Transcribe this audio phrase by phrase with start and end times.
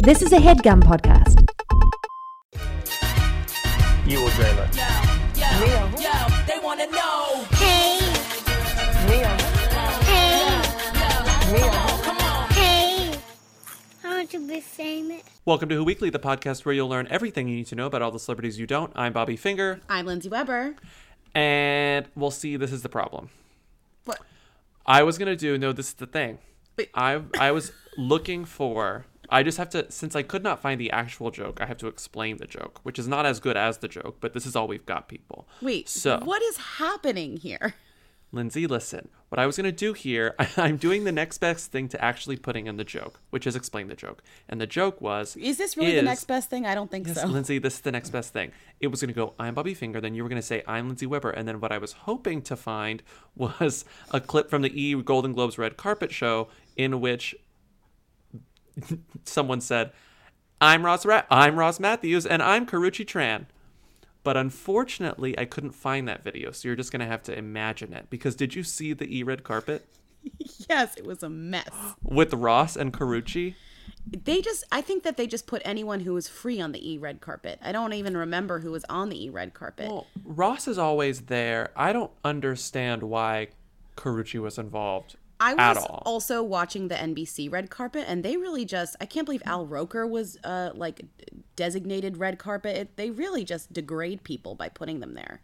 [0.00, 1.46] This is a headgum podcast.
[4.06, 4.72] You will dream it.
[6.46, 7.44] They wanna know.
[7.52, 7.98] Hey,
[9.06, 9.24] hey,
[12.62, 13.18] hey.
[14.04, 15.22] I want to be famous.
[15.44, 18.02] Welcome to Who Weekly, the podcast where you'll learn everything you need to know about
[18.02, 18.92] all the celebrities you don't.
[18.96, 20.74] I'm Bobby Finger, I'm Lindsey Weber.
[21.34, 22.56] and we'll see.
[22.56, 23.30] This is the problem.
[24.04, 24.20] What?
[24.86, 25.58] I was gonna do.
[25.58, 26.38] No, this is the thing.
[26.76, 26.90] Wait.
[26.94, 29.04] I I was looking for.
[29.30, 31.60] I just have to since I could not find the actual joke.
[31.60, 34.32] I have to explain the joke, which is not as good as the joke, but
[34.32, 35.48] this is all we've got, people.
[35.60, 37.74] Wait, So what is happening here?
[38.30, 39.08] Lindsey, listen.
[39.30, 42.66] What I was gonna do here, I'm doing the next best thing to actually putting
[42.66, 44.22] in the joke, which is explain the joke.
[44.48, 46.66] And the joke was Is this really the next best thing?
[46.66, 47.26] I don't think Yes, so.
[47.26, 48.52] Lindsay, this is the next best thing.
[48.80, 50.00] It was going to go, I'm Bobby Finger.
[50.00, 51.30] Then you were going to say, I'm Lindsey Weber.
[51.30, 53.02] And then what I was hoping to find
[53.36, 57.34] was a clip from the E Golden Globes red carpet show in which
[59.24, 59.92] someone said,
[60.60, 63.46] I'm Ross, Ra- I'm Ross Mathews and I'm Karuchi Tran.
[64.24, 66.50] But unfortunately, I couldn't find that video.
[66.50, 68.10] So you're just going to have to imagine it.
[68.10, 69.88] Because did you see the E red carpet
[70.68, 71.68] yes, it was a mess.
[72.02, 73.54] with Ross and Karuchi?
[74.10, 76.98] They just, I think that they just put anyone who was free on the E
[76.98, 77.58] red carpet.
[77.62, 79.88] I don't even remember who was on the E red carpet.
[79.88, 81.70] Well, Ross is always there.
[81.76, 83.48] I don't understand why
[83.96, 88.96] Karuchi was involved I was also watching the NBC red carpet, and they really just,
[89.00, 91.02] I can't believe Al Roker was uh, like
[91.56, 92.76] designated red carpet.
[92.76, 95.42] It, they really just degrade people by putting them there.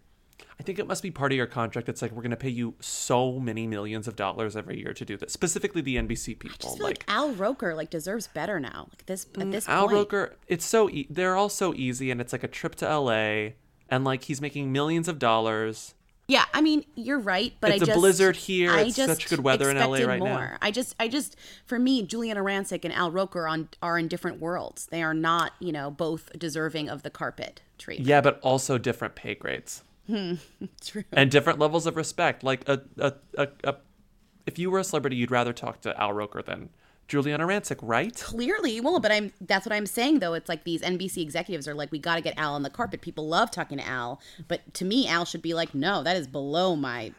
[0.59, 1.89] I think it must be part of your contract.
[1.89, 5.05] It's like we're going to pay you so many millions of dollars every year to
[5.05, 5.33] do this.
[5.33, 6.57] Specifically, the NBC people.
[6.61, 8.89] I just feel like, like, Al Roker like deserves better now.
[8.91, 9.95] Like this at this Al point.
[9.95, 13.51] Roker, it's so e- they're all so easy, and it's like a trip to LA,
[13.89, 15.95] and like he's making millions of dollars.
[16.27, 18.73] Yeah, I mean, you're right, but It's I a just blizzard here.
[18.73, 20.57] I It's just such good weather in LA right now.
[20.63, 24.41] I just, I just, for me, Giuliana Rancic and Al Roker on are in different
[24.41, 24.87] worlds.
[24.87, 28.09] They are not, you know, both deserving of the carpet treatment.
[28.09, 30.35] Yeah, but also different pay grades hmm,
[30.81, 31.05] True.
[31.13, 32.43] and different levels of respect.
[32.43, 33.77] Like a, a, a, a
[34.47, 36.71] if you were a celebrity, you'd rather talk to Al Roker than
[37.09, 38.15] Giuliana Rancic, right?
[38.15, 39.33] Clearly, well, but I'm.
[39.41, 40.35] That's what I'm saying, though.
[40.35, 43.01] It's like these NBC executives are like, we got to get Al on the carpet.
[43.03, 46.27] People love talking to Al, but to me, Al should be like, no, that is
[46.27, 47.13] below my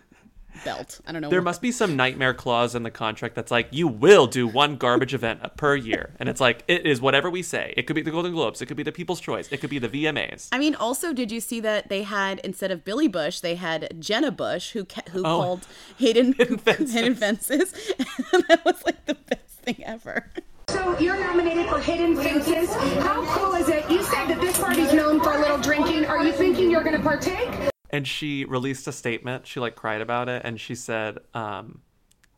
[0.63, 1.01] belt.
[1.05, 1.29] I don't know.
[1.29, 4.77] There must be some nightmare clause in the contract that's like you will do one
[4.77, 7.73] garbage event per year, and it's like it is whatever we say.
[7.75, 9.79] It could be the Golden Globes, it could be the People's Choice, it could be
[9.79, 10.47] the VMAs.
[10.53, 13.97] I mean, also, did you see that they had instead of Billy Bush, they had
[13.99, 15.41] Jenna Bush, who ca- who Oh.
[15.41, 15.67] called
[15.97, 16.93] Hayden, Hidden Fences.
[16.93, 17.73] Hidden Fences,
[18.33, 19.34] and that was like the best
[19.65, 20.31] thing ever.
[20.69, 22.73] So you're nominated for Hidden Fences.
[23.03, 23.89] How cool is it?
[23.89, 26.05] You said that this party's known for a little drinking.
[26.05, 27.49] Are you thinking you're going to partake?
[27.89, 29.47] And she released a statement.
[29.47, 31.81] She like cried about it, and she said, um,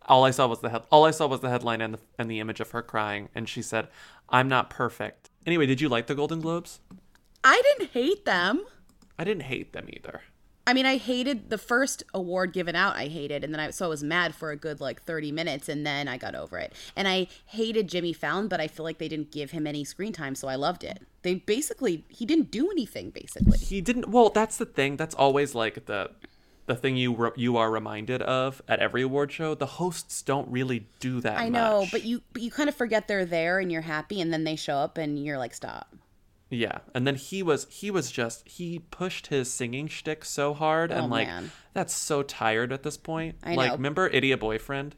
[0.06, 0.84] "All I saw was the head.
[0.92, 3.50] All I saw was the headline and the and the image of her crying." And
[3.50, 3.88] she said,
[4.30, 6.80] "I'm not perfect." Anyway, did you like the Golden Globes?
[7.44, 8.66] I didn't hate them.
[9.18, 10.22] I didn't hate them either.
[10.68, 12.98] I mean, I hated the first award given out.
[12.98, 15.70] I hated, and then I so I was mad for a good like thirty minutes,
[15.70, 16.74] and then I got over it.
[16.94, 20.12] And I hated Jimmy Fallon, but I feel like they didn't give him any screen
[20.12, 21.02] time, so I loved it.
[21.22, 23.12] They basically he didn't do anything.
[23.12, 26.12] Basically, he didn't well that's the thing that's always like the
[26.66, 30.50] the thing you re- you are reminded of at every award show the hosts don't
[30.50, 31.92] really do that I know, much.
[31.92, 34.58] but you but you kind of forget they're there, and you're happy, and then they
[34.58, 35.96] show up, and you're like, stop.
[36.50, 40.90] Yeah and then he was he was just he pushed his singing shtick so hard
[40.92, 41.52] and Oh, like man.
[41.74, 43.76] that's so tired at this point I like know.
[43.76, 44.96] remember idiot Boyfriend?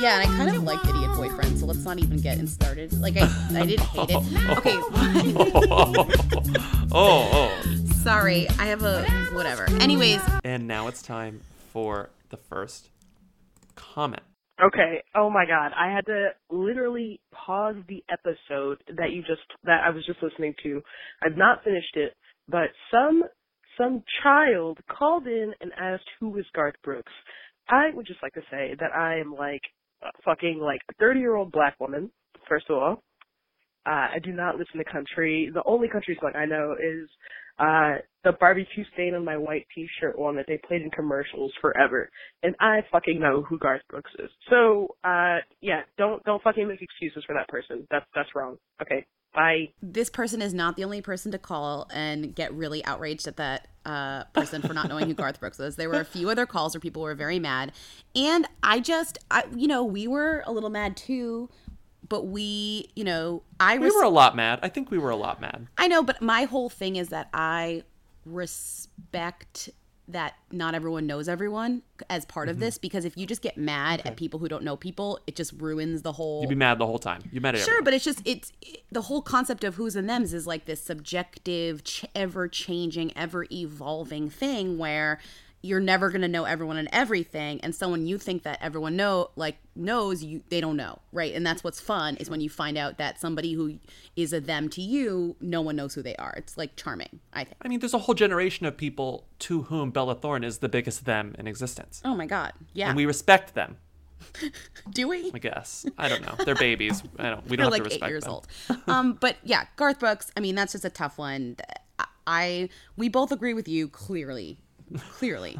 [0.00, 2.92] Yeah, and I kind of liked Idiot Boyfriend, so let's not even get in started.
[3.00, 4.16] Like I, I didn't hate it.
[4.48, 4.56] Oh.
[4.56, 4.76] Okay,
[6.92, 7.50] oh oh
[8.02, 9.66] sorry, I have a whatever.
[9.80, 11.40] Anyways, and now it's time
[11.72, 12.88] for the first
[13.76, 14.22] comment
[14.62, 15.02] Okay.
[15.14, 15.72] Oh my god.
[15.78, 20.54] I had to literally pause the episode that you just that I was just listening
[20.62, 20.82] to.
[21.22, 22.14] I've not finished it,
[22.48, 23.24] but some
[23.78, 27.12] some child called in and asked who was Garth Brooks.
[27.68, 29.62] I would just like to say that I am like
[30.02, 32.10] a fucking like a 30 year old black woman.
[32.48, 33.02] First of all,
[33.86, 35.50] uh, I do not listen to country.
[35.52, 37.08] The only country song I know is
[37.60, 42.10] uh, the barbecue stain on my white t-shirt one that they played in commercials forever.
[42.42, 44.30] And I fucking know who Garth Brooks is.
[44.48, 47.86] So, uh, yeah, don't, don't fucking make excuses for that person.
[47.90, 48.56] That's, that's wrong.
[48.82, 49.06] Okay.
[49.32, 49.68] Bye.
[49.80, 53.68] this person is not the only person to call and get really outraged at that
[53.84, 55.76] uh, person for not knowing who Garth Brooks is.
[55.76, 57.70] There were a few other calls where people were very mad,
[58.16, 61.48] and I just, I, you know, we were a little mad too.
[62.10, 65.16] But we, you know, I we were a lot mad i think we were a
[65.16, 67.84] lot mad I know, but my whole thing is that I
[68.26, 69.70] respect
[70.08, 72.54] that not everyone knows everyone as part Mm-hmm.
[72.54, 75.36] of this because if you just get mad at people who don't know people, it
[75.36, 77.22] just ruins the whole You'd be mad the whole time.
[77.30, 77.84] You mad at Sure, everyone.
[77.84, 80.82] but it's just it's it, the whole concept of who's and them's is like this
[80.82, 85.20] subjective, ch- ever changing, ever evolving thing where
[85.62, 89.30] you're never going to know everyone and everything and someone you think that everyone know
[89.36, 92.78] like knows you they don't know right and that's what's fun is when you find
[92.78, 93.78] out that somebody who
[94.16, 97.44] is a them to you no one knows who they are it's like charming i
[97.44, 100.68] think I mean, there's a whole generation of people to whom Bella Thorne is the
[100.68, 102.00] biggest them in existence.
[102.04, 103.76] oh my god yeah And we respect them,
[104.90, 105.84] do we I guess.
[105.98, 106.34] I don't know.
[106.44, 107.02] They're babies.
[107.18, 107.46] I don't.
[107.48, 108.32] We don't have like to eight respect years them.
[108.32, 108.46] old.
[108.86, 110.30] Um, but yeah, Garth Brooks.
[110.36, 111.56] I mean, that's just a tough one.
[112.26, 114.58] I we both agree with you clearly,
[114.98, 115.58] clearly,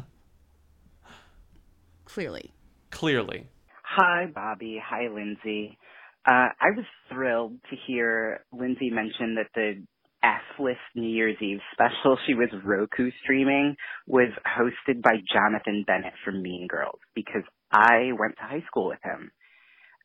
[2.05, 2.51] clearly.
[2.91, 3.47] Clearly.
[3.83, 4.81] Hi, Bobby.
[4.85, 5.77] Hi, Lindsey.
[6.25, 9.83] Uh, I was thrilled to hear Lindsey mention that the
[10.23, 13.75] F-list New Year's Eve special she was Roku streaming
[14.05, 18.99] was hosted by Jonathan Bennett from Mean Girls because I went to high school with
[19.03, 19.31] him.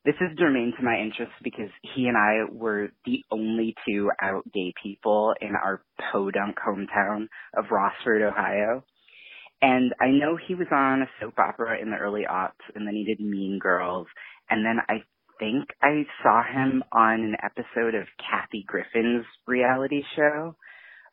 [0.07, 4.45] This is germane to my interests because he and I were the only two out
[4.55, 5.83] gay people in our
[6.13, 7.27] podunk hometown
[7.57, 8.85] of Rossford, Ohio.
[9.63, 12.95] And I know he was on a soap opera in the early aughts and then
[12.95, 14.07] he did Mean Girls.
[14.51, 15.03] And then I
[15.39, 20.57] think I saw him on an episode of Kathy Griffin's reality show.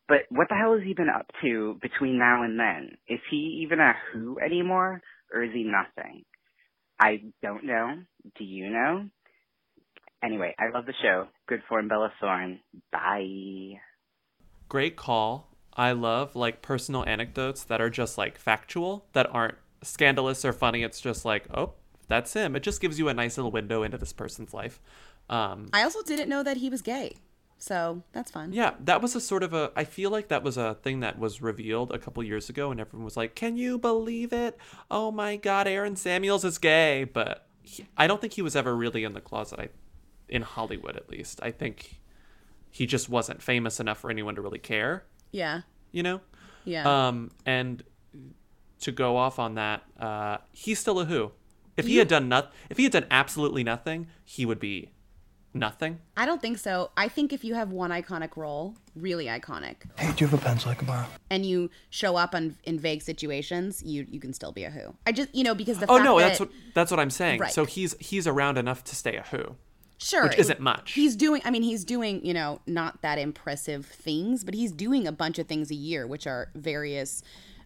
[0.07, 2.97] But what the hell has he been up to between now and then?
[3.07, 5.01] Is he even a Who anymore
[5.33, 6.23] or is he nothing?
[6.99, 7.95] I don't know.
[8.37, 9.07] Do you know?
[10.23, 11.27] Anyway, I love the show.
[11.47, 12.59] Good form, Bella Thorne.
[12.91, 13.79] Bye.
[14.69, 15.52] Great call.
[15.75, 20.83] I love like personal anecdotes that are just like factual, that aren't scandalous or funny.
[20.83, 21.73] It's just like, oh,
[22.07, 22.55] that's him.
[22.55, 24.79] It just gives you a nice little window into this person's life.
[25.29, 27.15] Um, I also didn't know that he was gay,
[27.57, 28.51] so that's fun.
[28.51, 29.71] yeah, that was a sort of a.
[29.75, 32.79] I feel like that was a thing that was revealed a couple years ago, and
[32.79, 34.57] everyone was like, "Can you believe it?
[34.91, 38.75] Oh my God, Aaron Samuels is gay." But he, I don't think he was ever
[38.75, 39.59] really in the closet.
[39.59, 39.69] I,
[40.27, 42.01] in Hollywood, at least, I think
[42.69, 45.05] he just wasn't famous enough for anyone to really care.
[45.33, 46.21] Yeah, You know.
[46.63, 47.07] yeah.
[47.07, 47.83] Um, and
[48.81, 51.31] to go off on that, uh, he's still a who.
[51.75, 54.91] If he had done nothing, if he had done absolutely nothing, he would be
[55.55, 55.99] nothing.
[56.17, 56.91] I don't think so.
[56.95, 60.43] I think if you have one iconic role, really iconic, Hey, do you have a
[60.43, 61.05] pencil I can borrow?
[61.31, 64.93] and you show up on, in vague situations, you you can still be a who.
[65.07, 67.09] I just you know because the Oh fact no, that, that's what that's what I'm
[67.09, 67.39] saying.
[67.39, 67.51] Right.
[67.51, 69.55] So he's he's around enough to stay a who.
[70.03, 70.93] Sure which isn't much.
[70.93, 71.41] He's doing.
[71.45, 75.39] I mean, he's doing you know not that impressive things, but he's doing a bunch
[75.39, 77.23] of things a year, which are various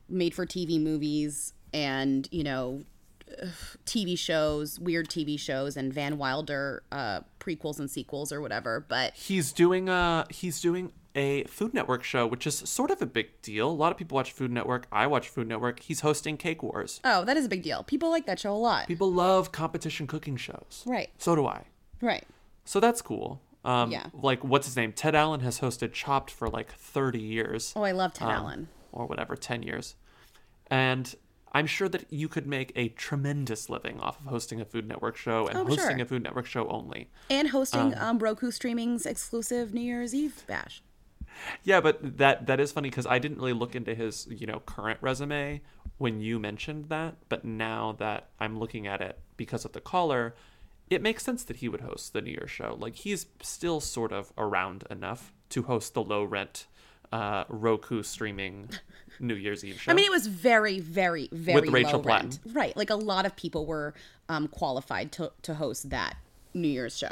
[0.09, 2.83] made for TV movies and you know
[3.85, 8.85] TV shows, weird TV shows, and Van Wilder uh, prequels and sequels or whatever.
[8.87, 13.05] But He's doing a he's doing a Food Network show, which is sort of a
[13.07, 13.69] big deal.
[13.69, 14.85] A lot of people watch Food Network.
[14.91, 15.79] I watch Food Network.
[15.79, 17.01] He's hosting Cake Wars.
[17.03, 17.83] oh, that is a big deal.
[17.83, 18.87] People like that show a lot.
[18.87, 20.83] People love competition cooking shows.
[20.85, 21.09] Right.
[21.17, 21.63] So do I.
[22.01, 22.25] Right.
[22.65, 23.41] So that's cool.
[23.65, 24.07] Um, Yeah.
[24.13, 24.93] Like, what's his name?
[24.93, 27.73] Ted Allen has hosted Chopped for like 30 years.
[27.75, 28.67] Oh, I love Ted um, Allen.
[28.91, 29.95] Or whatever, 10 years.
[30.69, 31.13] And
[31.53, 35.15] I'm sure that you could make a tremendous living off of hosting a Food Network
[35.17, 36.01] show and Oh, hosting sure.
[36.01, 37.09] a Food Network show only.
[37.29, 40.81] And hosting um, Roku Streaming's exclusive New Year's Eve bash.
[41.63, 44.59] Yeah, but that that is funny because I didn't really look into his you know
[44.61, 45.61] current resume
[45.99, 50.35] when you mentioned that, but now that I'm looking at it because of the caller,
[50.89, 52.75] it makes sense that he would host the New Year's show.
[52.79, 56.67] Like he's still sort of around enough to host the low rent
[57.11, 58.69] uh, Roku streaming
[59.19, 59.91] New Year's Eve show.
[59.91, 62.39] I mean, it was very, very, very Rachel low rent.
[62.53, 62.75] Right.
[62.75, 63.93] Like a lot of people were
[64.29, 66.17] um, qualified to, to host that
[66.53, 67.11] New Year's show.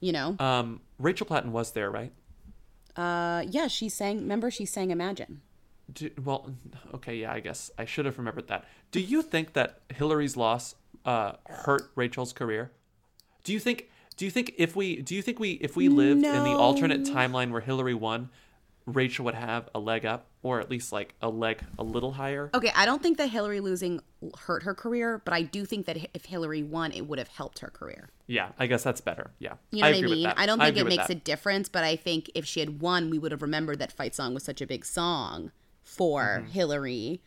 [0.00, 0.36] You know?
[0.38, 2.12] um, Rachel Platten was there, right?
[2.96, 4.18] Uh, yeah, she sang.
[4.18, 5.40] Remember, she sang Imagine.
[5.92, 6.50] Do, well,
[6.94, 8.64] okay, yeah, I guess I should have remembered that.
[8.90, 12.72] Do you think that Hillary's loss uh, hurt Rachel's career?
[13.46, 13.88] Do you think?
[14.16, 17.02] Do you think if we do you think we if we lived in the alternate
[17.04, 18.30] timeline where Hillary won,
[18.86, 22.50] Rachel would have a leg up, or at least like a leg a little higher?
[22.54, 24.00] Okay, I don't think that Hillary losing
[24.46, 27.60] hurt her career, but I do think that if Hillary won, it would have helped
[27.60, 28.08] her career.
[28.26, 29.30] Yeah, I guess that's better.
[29.38, 30.26] Yeah, You know what I mean?
[30.26, 31.16] I don't think agree it makes that.
[31.16, 34.14] a difference, but I think if she had won, we would have remembered that Fight
[34.16, 35.52] Song was such a big song
[35.84, 36.50] for Mm-hmm.
[36.50, 37.20] Hillary,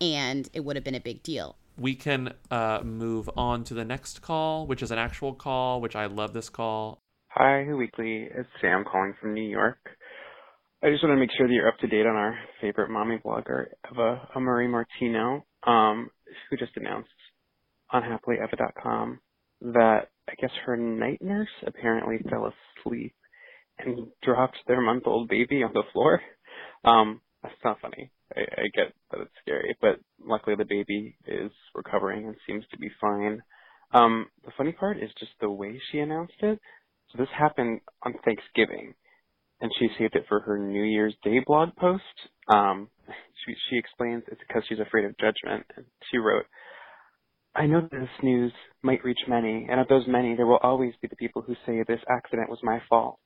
[0.00, 1.56] and it would have been a big deal.
[1.78, 5.94] We can uh, move on to the next call, which is an actual call, which
[5.94, 7.00] I love this call.
[7.28, 8.28] Hi, Weekly.
[8.34, 9.78] It's Sam calling from New York.
[10.82, 13.18] I just want to make sure that you're up to date on our favorite mommy
[13.24, 16.10] blogger, Eva Amurri Martino, um,
[16.50, 17.08] who just announced
[17.92, 19.20] on happily.eva.com
[19.60, 22.52] that I guess her night nurse apparently fell
[22.84, 23.14] asleep
[23.78, 26.20] and dropped their month-old baby on the floor.
[26.84, 28.10] Um, that's not funny.
[28.36, 32.78] I, I get that it's scary, but luckily the baby is recovering and seems to
[32.78, 33.42] be fine.
[33.92, 36.58] Um, the funny part is just the way she announced it.
[37.10, 38.94] So this happened on Thanksgiving,
[39.60, 42.02] and she saved it for her New Year's Day blog post.
[42.48, 42.88] Um,
[43.46, 45.64] she, she explains it's because she's afraid of judgment.
[45.76, 46.44] And she wrote,
[47.54, 50.92] I know that this news might reach many, and of those many, there will always
[51.00, 53.18] be the people who say this accident was my fault.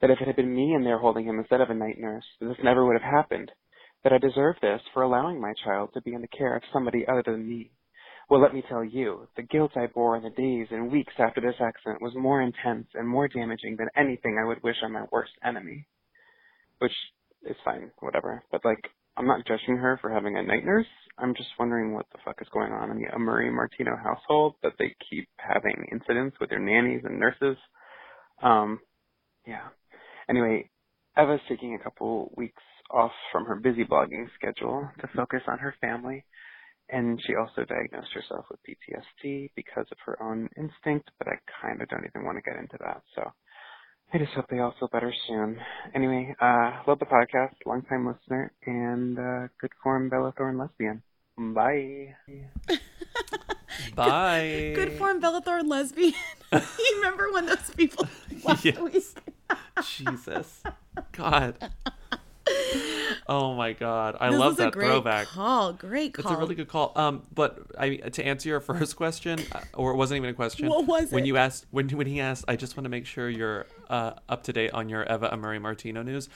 [0.00, 2.24] That if it had been me in there holding him instead of a night nurse,
[2.40, 3.50] this never would have happened.
[4.06, 7.04] That I deserve this for allowing my child to be in the care of somebody
[7.08, 7.72] other than me.
[8.30, 11.40] Well, let me tell you, the guilt I bore in the days and weeks after
[11.40, 15.06] this accident was more intense and more damaging than anything I would wish on my
[15.10, 15.88] worst enemy.
[16.78, 16.92] Which
[17.50, 18.44] is fine, whatever.
[18.52, 18.78] But like,
[19.16, 20.86] I'm not judging her for having a night nurse.
[21.18, 24.74] I'm just wondering what the fuck is going on in the Amurri Martino household that
[24.78, 27.56] they keep having incidents with their nannies and nurses.
[28.40, 28.78] Um,
[29.48, 29.66] yeah.
[30.30, 30.70] Anyway,
[31.16, 35.74] Eva's taking a couple weeks off from her busy blogging schedule to focus on her
[35.80, 36.24] family.
[36.88, 41.82] And she also diagnosed herself with PTSD because of her own instinct, but I kind
[41.82, 43.02] of don't even want to get into that.
[43.16, 43.22] So
[44.14, 45.58] I just hope they all feel better soon.
[45.94, 51.02] Anyway, uh, love the podcast, long time listener, and uh, good form Bella Thorne lesbian.
[51.36, 52.14] Bye.
[53.96, 54.72] Bye.
[54.76, 56.14] Good form Bella Thorne lesbian.
[56.52, 56.60] you
[56.96, 58.06] remember when those people
[58.44, 58.78] last Yes.
[58.78, 59.18] week?
[59.84, 60.62] Jesus.
[61.12, 61.58] God.
[63.28, 64.16] Oh my god.
[64.20, 65.26] I This love that great throwback.
[65.26, 65.72] call.
[65.72, 66.30] Great call.
[66.30, 66.92] It's a really good call.
[66.94, 70.68] Um, but I to answer your first question, uh, or it wasn't even a question.
[70.68, 71.12] What was it?
[71.12, 72.44] when you asked when when he asked?
[72.46, 75.60] I just want to make sure you're uh, up to date on your Eva Amurri
[75.60, 76.28] Martino news.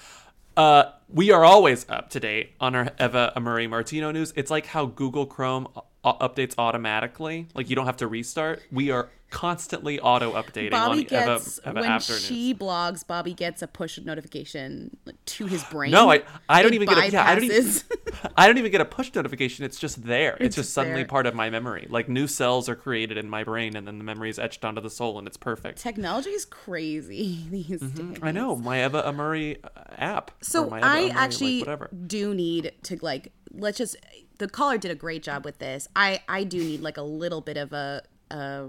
[0.57, 4.33] Uh, we are always up to date on our Eva Amurri Martino news.
[4.35, 5.69] It's like how Google Chrome
[6.05, 7.49] updates automatically.
[7.55, 8.63] Like you don't have to restart.
[8.73, 12.25] We are constantly auto updating Bobby on gets when After news.
[12.27, 13.07] she blogs.
[13.07, 15.93] Bobby gets a push notification to his brain.
[15.93, 17.73] No, I I don't even get a, yeah, I don't even
[18.37, 19.65] I don't even get a push notification.
[19.65, 20.33] It's just there.
[20.35, 21.09] It's, It's just suddenly there.
[21.09, 21.87] part of my memory.
[21.89, 24.81] Like new cells are created in my brain, and then the memory is etched onto
[24.81, 25.79] the soul, and it's perfect.
[25.79, 27.83] Technology is crazy these days.
[27.83, 28.25] Mm-hmm.
[28.25, 30.33] I know my Eva Amurri uh, app.
[30.43, 31.91] So I Amurri, actually whatever.
[32.07, 33.97] do need to like let's just
[34.41, 35.87] the caller did a great job with this.
[35.95, 38.67] I I do need like a little bit of a, a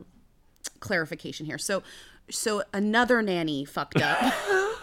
[0.80, 1.58] clarification here.
[1.58, 1.82] So
[2.30, 4.34] so another nanny fucked up.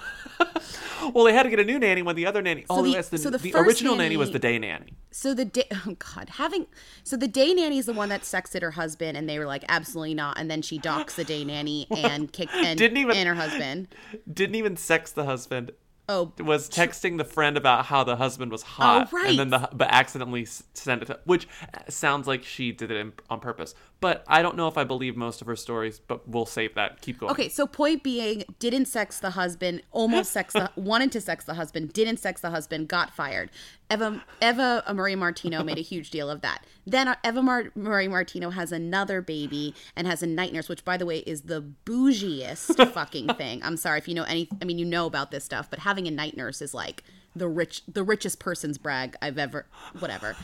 [1.15, 2.67] Well, they had to get a new nanny when the other nanny.
[2.69, 4.93] oh, the- the, so the the, original nanny, was the day nanny.
[5.11, 6.67] So the day, oh god, having
[7.05, 9.65] so the day nanny is the one that sexted her husband, and they were like,
[9.69, 10.39] absolutely not.
[10.39, 13.89] And then she docks the day nanny and kicked and Didn't even- and her husband.
[14.31, 15.71] Didn't even sex the husband.
[16.11, 19.29] Oh, was texting the friend about how the husband was oh, hot, right.
[19.29, 22.97] and then the but accidentally sent it, to, which uh, sounds like she did it
[22.97, 23.75] in, on purpose.
[24.01, 26.01] But I don't know if I believe most of her stories.
[26.01, 27.01] But we'll save that.
[27.01, 27.33] Keep going.
[27.33, 31.55] Okay, so point being, didn't sex the husband, almost sex the, wanted to sex the
[31.55, 33.51] husband, didn't sex the husband, got fired.
[33.91, 36.65] Eva Eva Amurri Martino made a huge deal of that.
[36.87, 40.97] Then Eva Mar- Amurri Martino has another baby and has a night nurse, which by
[40.97, 43.63] the way is the bougiest fucking thing.
[43.63, 44.49] I'm sorry if you know any.
[44.61, 47.03] I mean, you know about this stuff, but having a night nurse is like
[47.39, 49.67] the rich, the richest person's brag I've ever.
[49.99, 50.37] Whatever.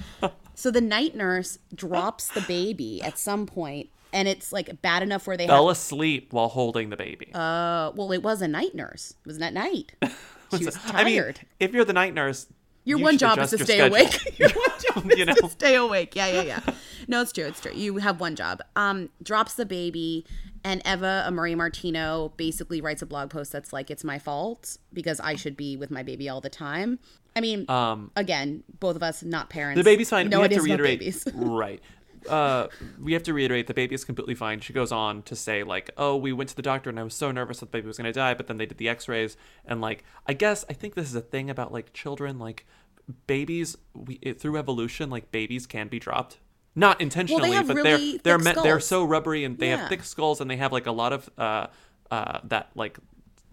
[0.54, 5.26] So the night nurse drops the baby at some point, and it's like bad enough
[5.26, 7.30] where they have Fell asleep while holding the baby.
[7.34, 9.14] uh, well, it was a night nurse.
[9.24, 9.92] It was at night.
[10.56, 10.94] She was tired.
[10.94, 12.46] I mean, if you're the night nurse,
[12.84, 13.96] your you one job is to stay schedule.
[13.96, 14.38] awake.
[14.38, 15.34] Your one job is You know?
[15.34, 16.14] to stay awake.
[16.14, 16.60] Yeah, yeah, yeah.
[17.08, 17.44] No, it's true.
[17.44, 17.72] It's true.
[17.74, 18.60] You have one job.
[18.76, 20.24] Um, drops the baby,
[20.62, 24.78] and Eva a Amurri Martino basically writes a blog post that's like, "It's my fault
[24.92, 26.98] because I should be with my baby all the time."
[27.36, 29.78] I mean, Um, again, both of us not parents.
[29.78, 30.28] The baby's fine.
[30.28, 31.26] No, we have to reiterate, babies.
[31.34, 31.80] right?
[32.28, 32.68] Uh,
[33.02, 34.60] we have to reiterate the baby is completely fine.
[34.60, 37.14] She goes on to say like, "Oh, we went to the doctor and I was
[37.14, 39.36] so nervous that the baby was going to die, but then they did the X-rays
[39.66, 42.64] and like, I guess I think this is a thing about like children, like
[43.26, 43.76] babies.
[43.92, 46.38] We through evolution, like babies can be dropped."
[46.76, 49.76] Not intentionally, have but really they're they're meant they're so rubbery and they Yeah.
[49.78, 51.66] have thick skulls and they have like a lot of uh
[52.10, 52.98] uh that like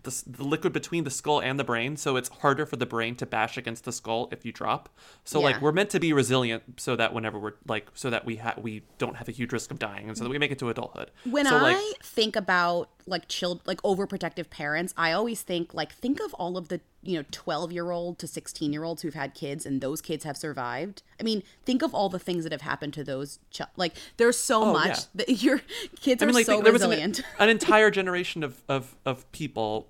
[0.03, 3.15] the, the liquid between the skull and the brain, so it's harder for the brain
[3.17, 4.89] to bash against the skull if you drop.
[5.23, 5.45] So Yeah.
[5.45, 8.55] like we're meant to be resilient, so that whenever we're like, so that we ha-
[8.59, 10.69] we don't have a huge risk of dying, and so that we make it to
[10.69, 11.11] adulthood.
[11.29, 15.93] When so, I like, think about like child like overprotective parents, I always think like
[15.93, 19.13] think of all of the you know 12 year old to 16 year olds who've
[19.13, 21.03] had kids and those kids have survived.
[21.20, 24.38] I mean, think of all the things that have happened to those ch- like there's
[24.38, 24.96] so Oh, much yeah.
[25.15, 25.62] that your
[26.00, 27.22] kids I are mean, like so there was an, resilient.
[27.39, 29.88] an entire generation of of of people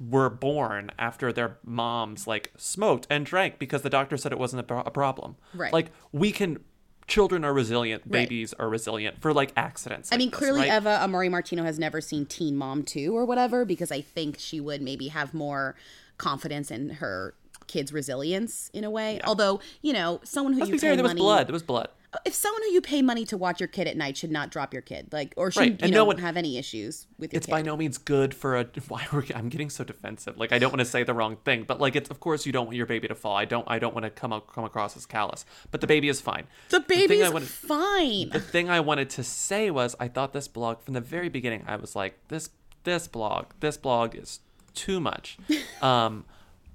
[0.00, 4.60] were born after their moms like smoked and drank because the doctor said it wasn't
[4.60, 5.36] a, pro- a problem.
[5.54, 5.72] Right.
[5.72, 6.58] Like we can.
[7.06, 8.02] Children are resilient.
[8.04, 8.28] Right.
[8.28, 10.10] Babies are resilient for like accidents.
[10.10, 10.72] I like mean, this, clearly right?
[10.72, 14.38] Eva uh, Amurri Martino has never seen Teen Mom 2 or whatever because I think
[14.38, 15.74] she would maybe have more
[16.18, 17.34] confidence in her
[17.66, 19.20] kids' resilience in a way.
[19.24, 21.46] Although, you know, someone who Let's you be fair, pay there was blood.
[21.46, 21.88] There was blood.
[22.24, 24.72] If someone who you pay money to watch your kid at night should not drop
[24.72, 27.38] your kid, like, or should Right, you know, no one- have any issues with your
[27.38, 27.52] It's kid.
[27.52, 28.64] by no means good for a.
[28.88, 30.36] Why were I'm getting so defensive?
[30.38, 32.52] Like I don't want to say the wrong thing, but like it's of course you
[32.52, 33.36] don't want your baby to fall.
[33.36, 33.64] I don't.
[33.68, 35.44] I don't want to come out, come across as callous.
[35.70, 36.46] But the baby is fine.
[36.70, 38.30] the baby is fine.
[38.30, 41.64] the thing I wanted to say was I thought this blog from the very beginning
[41.66, 42.50] I was like this
[42.84, 44.40] this blog this blog is
[44.74, 45.38] too much
[45.82, 46.24] um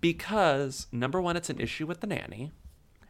[0.02, 2.52] because number one it's an issue with the nanny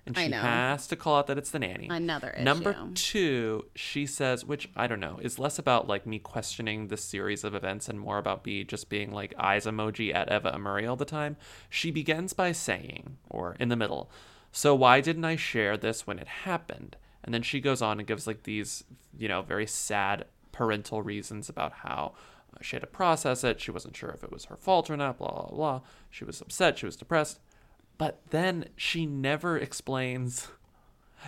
[0.06, 2.44] and she has to call out that it's the nanny Another issue.
[2.44, 7.04] number two she says which I don't know is less about like me questioning this
[7.04, 10.90] series of events and more about me just being like eyes emoji at Eva Amurri
[10.90, 11.38] all the time
[11.70, 14.10] she begins by saying or in the middle
[14.52, 16.98] so why didn't I share this when it happened?
[17.24, 18.84] And then she goes on and gives like these,
[19.18, 22.14] you know, very sad parental reasons about how
[22.54, 23.62] uh, she had to process it.
[23.62, 25.82] She wasn't sure if it was her fault or not, blah, blah, blah.
[26.10, 26.80] She was upset.
[26.80, 27.40] She was depressed.
[28.00, 30.48] But then she never explains.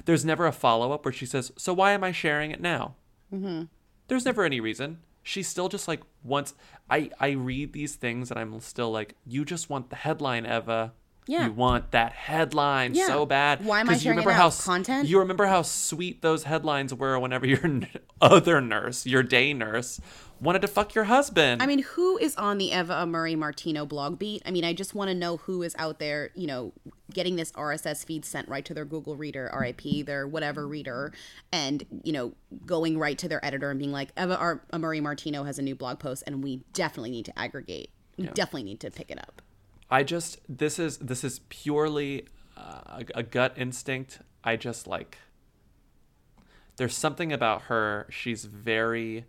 [0.05, 2.95] There's never a follow up where she says, So why am I sharing it now?
[3.31, 3.63] Mm-hmm.
[4.07, 4.99] There's never any reason.
[5.21, 6.55] She's still just like once
[6.89, 10.93] I, I read these things and I'm still like, You just want the headline, Eva.
[11.27, 11.45] Yeah.
[11.45, 13.07] You want that headline Yeah.
[13.07, 13.63] so bad.
[13.63, 15.07] Why am I 'Cause you sharing it how Content?
[15.07, 17.59] You remember how sweet those headlines were whenever your
[18.21, 19.99] other nurse, your day nurse,
[20.41, 21.61] wanted to fuck your husband.
[21.61, 24.41] I mean, who is on the Eva Amurri Martino blog beat?
[24.45, 26.73] I mean, I just want to know who is out there, you know,
[27.13, 31.13] getting this RSS feed sent right to their Google Reader, RIP, their whatever reader,
[31.51, 32.33] and, you know,
[32.65, 35.75] going right to their editor and being like, Eva Ar- Amurri Martino has a new
[35.75, 37.91] blog post and we definitely need to aggregate.
[38.17, 39.41] We definitely need to pick it up.
[39.89, 44.19] I just this is this is purely uh, a, a gut instinct.
[44.43, 45.17] I just like
[46.77, 48.07] there's something about her.
[48.09, 49.25] She's very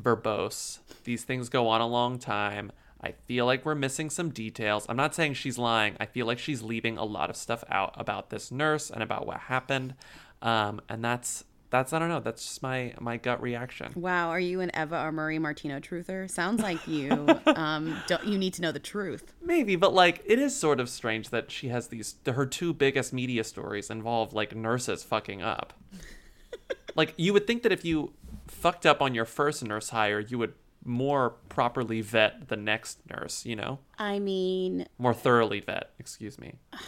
[0.00, 0.78] verbose.
[1.04, 2.72] These things go on a long time.
[3.00, 4.86] I feel like we're missing some details.
[4.88, 5.96] I'm not saying she's lying.
[5.98, 9.26] I feel like she's leaving a lot of stuff out about this nurse and about
[9.26, 9.94] what happened.
[10.40, 12.20] Um, and that's that's I don't know.
[12.20, 13.92] That's just my my gut reaction.
[13.96, 16.30] Wow, are you an Eva or Amurri Martino truther?
[16.30, 19.32] Sounds like you um, don't you need to know the truth.
[19.42, 23.12] Maybe, but like it is sort of strange that she has these her two biggest
[23.12, 25.72] media stories involve like nurses fucking up.
[26.94, 28.12] like you would think that if you
[28.62, 33.44] fucked up on your first nurse hire, you would more properly vet the next nurse,
[33.44, 33.80] you know?
[33.98, 36.54] I mean, More thoroughly vet, excuse me.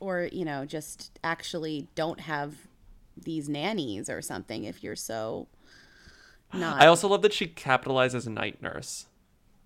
[0.00, 2.54] or you know just actually don't have
[3.16, 5.46] these nannies or something if you're so
[6.52, 9.06] not I also love that she capitalizes night nurse.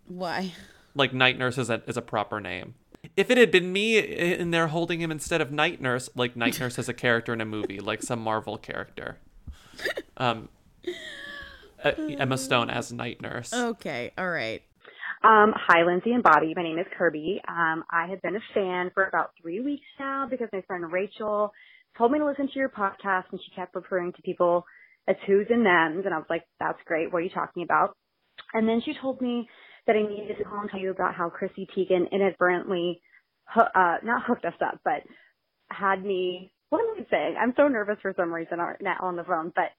[0.06, 0.52] why
[0.94, 2.74] Like night nurse is a, is a proper name.
[3.16, 6.60] If it had been me in there holding him instead of night nurse, like night
[6.60, 9.18] nurse as a character in a movie, like some Marvel character.
[10.18, 10.48] Um,
[11.84, 13.52] Emma Stone as night nurse.
[13.52, 14.62] okay all right
[15.24, 16.52] Um, hi, Lindsey and Bobby.
[16.54, 17.40] My name is Kirby.
[17.48, 21.52] Um, I have been a fan for about three weeks now because my friend Rachel
[21.98, 24.64] told me to listen to your podcast and she kept referring to people
[25.08, 27.12] as who's and them's and I was like, that's great.
[27.12, 27.96] What are you talking about?
[28.52, 29.48] And then she told me
[29.86, 33.00] that I needed to call and tell you about how Chrissy Teigen inadvertently,
[33.54, 35.02] hoo- uh, not hooked us up, but
[35.70, 37.36] had me, what am I saying?
[37.40, 39.70] I'm so nervous for some reason on- now on the phone, but,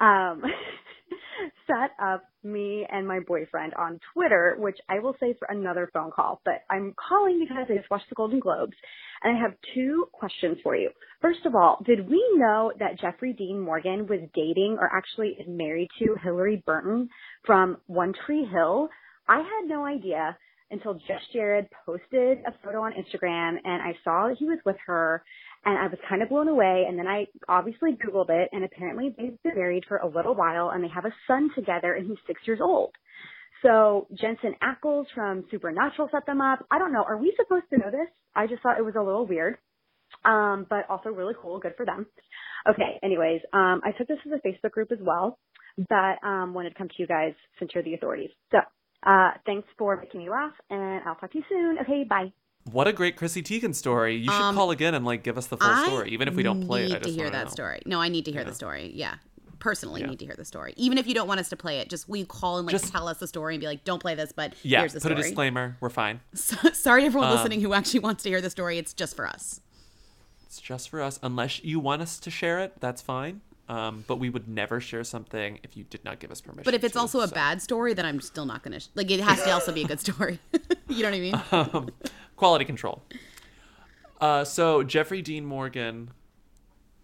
[0.00, 0.42] um,
[1.66, 6.10] set up me and my boyfriend on Twitter, which I will say for another phone
[6.10, 8.76] call, but I'm calling because I just watched the Golden Globes
[9.22, 10.90] and I have two questions for you.
[11.20, 15.46] First of all, did we know that Jeffrey Dean Morgan was dating or actually is
[15.48, 17.08] married to Hilarie Burton
[17.44, 18.88] from One Tree Hill?
[19.28, 20.36] I had no idea
[20.70, 24.76] until Just Jared posted a photo on Instagram and I saw that he was with
[24.86, 25.22] her
[25.64, 26.84] and I was kind of blown away.
[26.88, 30.70] And then I obviously Googled it and apparently they've been married for a little while
[30.70, 32.92] and they have a son together and he's six years old.
[33.62, 36.64] So Jensen Ackles from Supernatural set them up.
[36.70, 37.04] I don't know.
[37.06, 38.08] Are we supposed to know this?
[38.34, 39.58] I just thought it was a little weird.
[40.24, 41.60] Um, but also really cool.
[41.60, 42.06] Good for them.
[42.68, 42.98] Okay.
[43.02, 45.38] Anyways, um, I took this as a Facebook group as well,
[45.88, 48.30] but, um, wanted to come to you guys since you're the authorities.
[48.50, 48.58] So,
[49.06, 51.78] uh, thanks for making me laugh and I'll talk to you soon.
[51.82, 52.04] Okay.
[52.08, 52.32] Bye.
[52.64, 54.16] What a great Chrissy Teigen story.
[54.16, 56.34] You should Um, call again and like give us the full I story, even if
[56.34, 56.90] we don't play it.
[56.90, 57.50] I need to hear that know.
[57.50, 59.14] story no i need to hear the story yeah
[59.58, 61.88] personally need to hear the story even if you don't want us to play it
[61.90, 63.98] just will you call and like Just- tell us the story and be like don't
[64.00, 65.76] play this but Yeah, here's the put story a disclaimer.
[65.80, 66.20] We're fine.
[66.34, 69.60] sorry everyone Um, listening who actually wants to hear the story it's just for us
[70.46, 71.18] It's just for us.
[71.22, 73.40] Unless you want us to share it, that's fine.
[73.70, 76.64] Um, but we would never share something if you did not give us permission.
[76.64, 79.08] but if it's to, also a bad story then i'm still not gonna sh- like
[79.12, 80.40] it has to also be a good story
[80.88, 81.88] you know what i mean um,
[82.40, 83.02] quality control.
[84.20, 86.10] Uh, so Jeffrey Dean Morgan,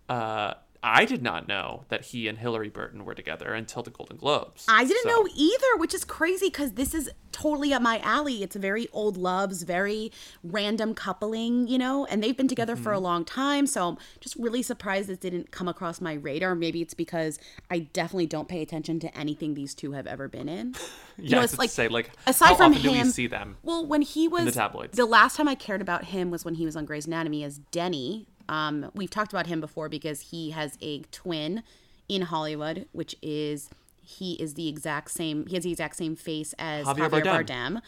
[0.09, 0.55] uh,
[0.89, 4.65] I did not know that he and Hilarie Burton were together until the Golden Globes.
[4.69, 8.43] I didn't So- know either, which is crazy because this is totally up my alley.
[8.43, 10.13] It's very old loves, very
[10.45, 13.05] random coupling, you know, and they've been together for a Mm-hmm.
[13.05, 13.67] long time.
[13.67, 16.55] So I'm just really surprised this didn't come across my radar.
[16.55, 17.39] Maybe it's because
[17.71, 20.75] I definitely don't pay attention to anything these two have ever been in.
[21.19, 23.09] You Yeah, know, I it's like say, like, aside how from often do we him,
[23.09, 24.95] see them Well, when he was the tabloids?
[24.99, 27.57] the last time I cared about him was when he was on Grey's Anatomy as
[27.71, 28.27] Denny.
[28.49, 31.63] Um, we've talked about him before because he has a twin
[32.09, 35.47] in Hollywood, which is he is the exact same.
[35.47, 37.47] He has the exact same face as Javier Javier, Bardem.
[37.47, 37.83] Bardem.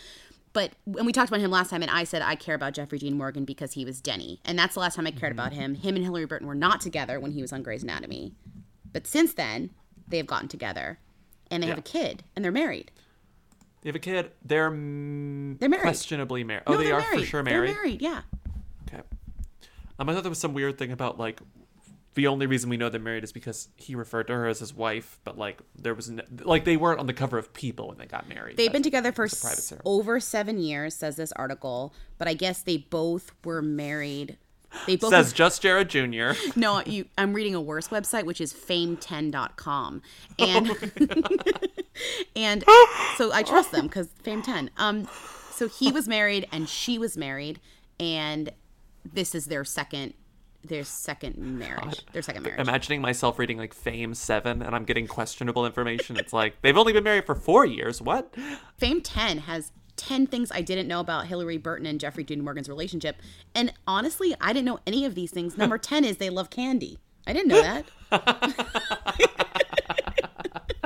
[0.52, 2.98] But when we talked about him last time, and I said I care about Jeffrey
[2.98, 5.76] Dean Morgan because he was Denny, and that's the last time I cared about him.
[5.76, 8.32] Him and Hilarie Burton were not together when he was on Grey's Anatomy,
[8.92, 9.70] but since then
[10.08, 10.98] they have gotten together,
[11.50, 12.90] and they have a kid, and they're married.
[13.82, 14.32] They have a kid.
[14.44, 15.82] They're mm, They're married.
[15.82, 16.64] questionably married.
[16.66, 17.68] Oh, No, they are for sure married.
[17.68, 18.22] They're married, yeah.
[19.98, 21.40] Um, I thought there was some weird thing about like
[22.14, 24.74] the only reason we know they're married is because he referred to her as his
[24.74, 27.98] wife, but like there was no, like they weren't on the cover of People when
[27.98, 28.56] they got married.
[28.56, 31.94] They've been together for it's a private s- over seven years, says this article.
[32.18, 34.36] But I guess they both were married.
[34.86, 36.32] They both Says just Jared Jr.
[36.56, 36.82] no.
[36.84, 40.02] You, I'm reading a worse website, which is fame10.com,
[40.38, 40.68] and
[42.36, 42.64] and
[43.16, 44.70] so I trust them because Fame 10.
[44.76, 45.08] Um,
[45.52, 47.60] so he was married and she was married,
[47.98, 48.50] and
[49.12, 50.14] this is their second
[50.64, 52.04] their second marriage.
[52.12, 52.60] Their second marriage.
[52.60, 56.16] Imagining myself reading like Fame Seven and I'm getting questionable information.
[56.16, 58.02] It's like they've only been married for four years.
[58.02, 58.34] What?
[58.76, 62.68] Fame 10 has 10 things I didn't know about Hilarie Burton and Jeffrey Dean Morgan's
[62.68, 63.16] relationship.
[63.54, 65.56] And honestly, I didn't know any of these things.
[65.56, 66.98] Number 10 is they love candy.
[67.26, 67.84] I didn't know that.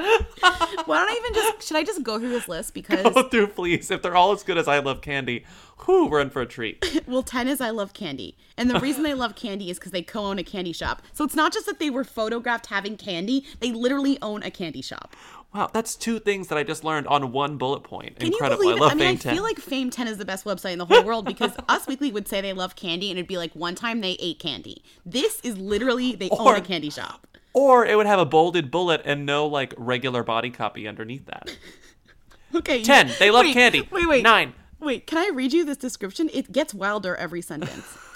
[0.86, 2.74] Why don't I even just, should I just go through this list?
[2.82, 3.90] Because, Go through, please.
[3.90, 5.44] If they're all as good as I love candy,
[5.84, 7.02] whew, we're in for a treat.
[7.06, 8.36] well, 10 is I love candy.
[8.56, 11.02] And the reason they love candy is because they co own a candy shop.
[11.12, 14.82] So it's not just that they were photographed having candy, they literally own a candy
[14.82, 15.14] shop.
[15.54, 18.18] Wow, that's two things that I just learned on one bullet point.
[18.18, 18.64] Can Incredible.
[18.64, 19.34] you believe I love I mean, Fame I 10.
[19.34, 22.10] feel like Fame 10 is the best website in the whole world because Us Weekly
[22.10, 24.82] would say they love candy and it'd be like one time they ate candy.
[25.04, 27.26] This is literally they own a candy shop.
[27.54, 31.56] Or it would have a bolded bullet and no like regular body copy underneath that.
[32.54, 32.82] Okay.
[32.82, 33.12] 10.
[33.18, 33.80] They love wait, candy.
[33.90, 34.22] Wait, wait.
[34.22, 34.52] 9.
[34.78, 36.28] Wait, can I read you this description?
[36.34, 37.96] It gets wilder every sentence.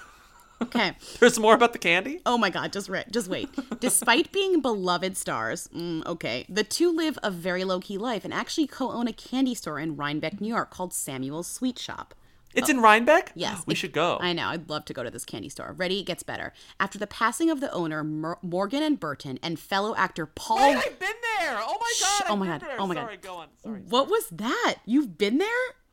[0.62, 0.96] Okay.
[1.20, 2.22] There's more about the candy?
[2.25, 3.51] Oh my god, just re- just wait.
[3.79, 8.33] Despite being beloved stars, mm, okay, the two live a very low key life and
[8.33, 12.14] actually co-own a candy store in Rhinebeck, New York called Samuel's Sweet Shop.
[12.57, 13.33] It's in Rhinebeck?
[13.35, 13.62] Yes.
[13.66, 14.19] We it- should go.
[14.21, 14.49] I know.
[14.49, 15.75] I'd love to go to this candy store.
[15.77, 16.01] Ready?
[16.01, 16.53] It gets better.
[16.81, 20.59] After the passing of the owner, Mor- Morgan and Burton, and fellow actor Paul.
[20.59, 21.09] Wait, I've been
[21.40, 21.59] there.
[21.61, 22.16] Oh my god.
[22.19, 22.81] Shh, oh my God, there.
[22.81, 23.01] oh my God.
[23.03, 23.49] Sorry, go on.
[23.62, 23.81] Sorry.
[23.88, 24.77] What was that?
[24.87, 25.49] You've been there?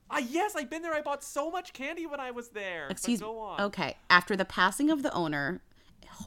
[0.10, 0.93] Ah, yes, I've been there.
[0.93, 2.88] I bought so much candy when I was there.
[2.89, 3.28] Excuse me.
[3.28, 3.97] Okay.
[4.10, 5.62] After the passing of the owner,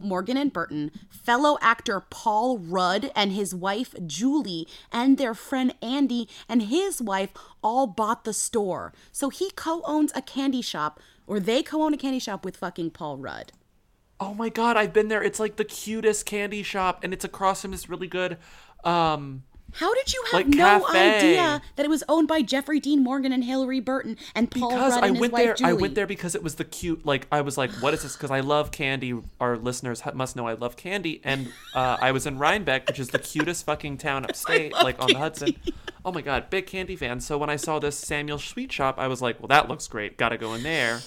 [0.01, 6.29] Morgan and Burton, fellow actor Paul Rudd and his wife Julie, and their friend Andy
[6.49, 7.31] and his wife
[7.63, 8.93] all bought the store.
[9.13, 12.57] So he co owns a candy shop, or they co own a candy shop with
[12.57, 13.53] fucking Paul Rudd.
[14.19, 15.23] Oh my god, I've been there.
[15.23, 18.39] It's like the cutest candy shop and it's across from this really good
[18.85, 21.17] um How did you have Like no cafe.
[21.19, 24.95] idea that it was owned by Jeffrey Dean Morgan and Hilarie Burton and Paul because
[24.95, 25.55] Rudd I and his went wife there.
[25.55, 25.71] Julie?
[25.71, 27.05] I went there because it was the cute.
[27.05, 29.15] Like I was like, "What is this?" Because I love candy.
[29.41, 33.09] Our listeners must know I love candy, and uh, I was in Rhinebeck, which is
[33.11, 35.55] the cutest fucking town upstate, like on the Hudson.
[36.05, 37.21] Oh my god, big candy fan.
[37.21, 40.17] So when I saw this Samuel Sweet Shop, I was like, "Well, that looks great.
[40.17, 41.01] Got to go in there,"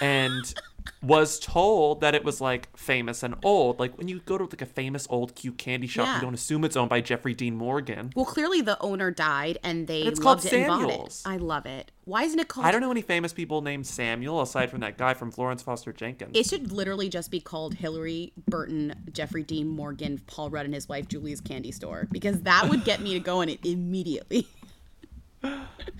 [0.00, 0.54] and
[1.02, 3.78] was told that it was like famous and old.
[3.78, 6.14] Like when you go to like a famous old cute candy shop, Yeah.
[6.16, 8.10] you don't assume it's owned by Jeffrey Dean Morgan.
[8.16, 10.66] Well, clearly the owner died and they And it's called loved bought it.
[10.66, 11.22] Samuel's.
[11.24, 11.92] I love it.
[12.04, 12.66] Why isn't it called?
[12.66, 15.92] I don't know any famous people named Samuel aside from that guy from Florence Foster
[15.92, 16.32] Jenkins.
[16.34, 20.88] It should literally just be called Hilarie Burton, Jeffrey Dean Morgan, Paul Rudd, and his
[20.88, 24.46] wife Julie's candy store because that would get me to go in it immediately.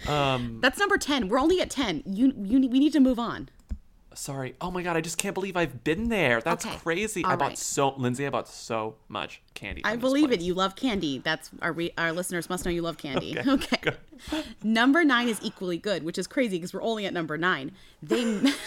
[0.09, 1.29] Um, That's number ten.
[1.29, 2.03] We're only at ten.
[2.07, 3.49] You, you, we need to move on.
[4.19, 4.55] Sorry.
[4.61, 6.41] Oh my god, I just can't believe I've been there.
[6.41, 6.77] That's Okay.
[6.79, 7.25] crazy.
[7.25, 8.27] I All bought so Lindsey.
[8.27, 9.83] I bought so much candy.
[9.85, 10.41] I believe it.
[10.41, 11.19] You love candy.
[11.19, 13.39] That's our re- our listeners must know you love candy.
[13.39, 13.77] Okay,
[14.33, 14.45] Okay.
[14.63, 17.73] number nine is equally good, which is crazy because we're only at number nine.
[18.03, 18.53] They.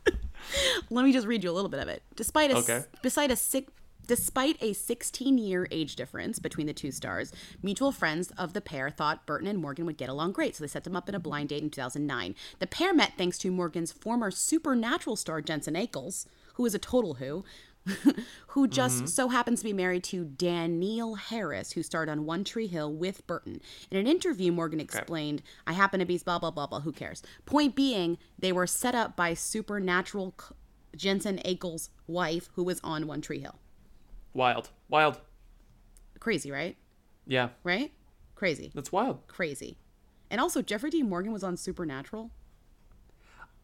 [0.90, 2.02] Let me just read you a little bit of it.
[2.16, 2.82] Despite a Okay.
[3.02, 3.68] despite a sick.
[4.10, 8.90] Despite a 16 year age difference between the two stars, mutual friends of the pair
[8.90, 11.20] thought Burton and Morgan would get along great, so they set them up in a
[11.20, 12.34] blind date in 2009.
[12.58, 17.14] The pair met thanks to Morgan's former supernatural star Jensen Ackles, who is a total
[17.14, 17.44] who,
[18.48, 19.06] who just mm-hmm.
[19.06, 23.24] so happens to be married to Danneel Harris, who starred on One Tree Hill with
[23.28, 23.60] Burton.
[23.92, 27.22] In an interview, Morgan explained, I happen to be blah, blah, blah, blah, who cares?
[27.46, 30.34] Point being, they were set up by supernatural
[30.96, 33.60] Jensen Ackles' wife, who was on One Tree Hill.
[34.34, 34.70] Wild.
[34.88, 35.18] Wild.
[36.18, 36.76] Crazy, right?
[37.26, 37.50] Yeah.
[37.64, 37.92] Right?
[38.34, 38.70] Crazy.
[38.74, 39.26] That's wild.
[39.26, 39.78] Crazy.
[40.30, 41.02] And also, Jeffrey D.
[41.02, 42.30] Morgan was on Supernatural.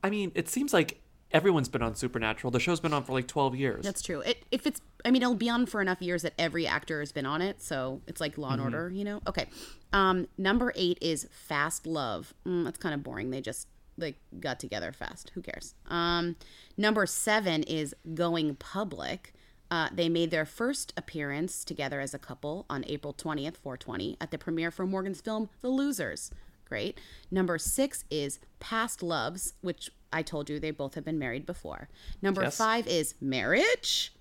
[0.03, 1.01] I mean, it seems like
[1.33, 2.51] everyone's been on Supernatural.
[2.51, 3.85] The show's been on for like 12 years.
[3.85, 4.21] That's true.
[4.21, 7.13] It if it's I mean it'll be on for enough years that every actor has
[7.13, 8.65] been on it, so it's like Law and Mhm.
[8.65, 9.21] Order, you know.
[9.27, 9.49] Okay.
[9.93, 12.35] Um number 8 is Fast Love.
[12.47, 13.31] Mm, that's kind of boring.
[13.31, 13.67] They just
[13.99, 15.31] like got together fast.
[15.35, 15.75] Who cares?
[15.87, 16.37] Um
[16.77, 19.35] number 7 is Going Public.
[19.71, 24.31] Uh, they made their first appearance together as a couple on April 20th, 420, at
[24.31, 26.31] the premiere for Morgan's film The Losers.
[26.69, 27.01] Great.
[27.31, 31.89] Number six is Past Loves, which I told you they both have been married before.
[32.23, 32.57] Number Yes.
[32.57, 34.13] five is Marriage.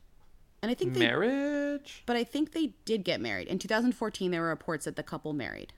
[0.62, 2.01] And I think they, Marriage?
[2.08, 3.47] but I think they did get married.
[3.47, 5.73] In 2014, there were reports that the couple married,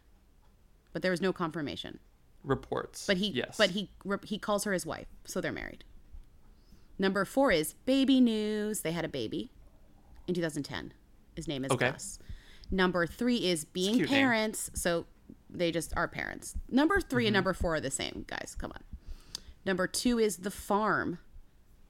[0.93, 1.99] but there was no confirmation.
[2.43, 3.05] Reports.
[3.05, 3.57] But he, Yes.
[3.57, 3.89] but he,
[4.23, 5.83] he calls her his wife, so they're married.
[6.97, 8.81] Number four is Baby News.
[8.81, 9.51] They had a baby
[10.27, 10.93] in 2010.
[11.35, 11.91] His name is Okay.
[11.91, 12.19] Gus.
[12.71, 14.19] Number three is Being cute name.
[14.19, 14.69] Parents.
[14.73, 15.05] So
[15.49, 16.55] they just are parents.
[16.69, 17.27] Number 3 Mm-hmm.
[17.27, 18.55] and number four are the same, guys.
[18.59, 18.81] Come on.
[19.65, 21.19] Number two is The Farm.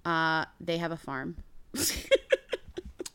[0.06, 1.38] Uh, they have a farm.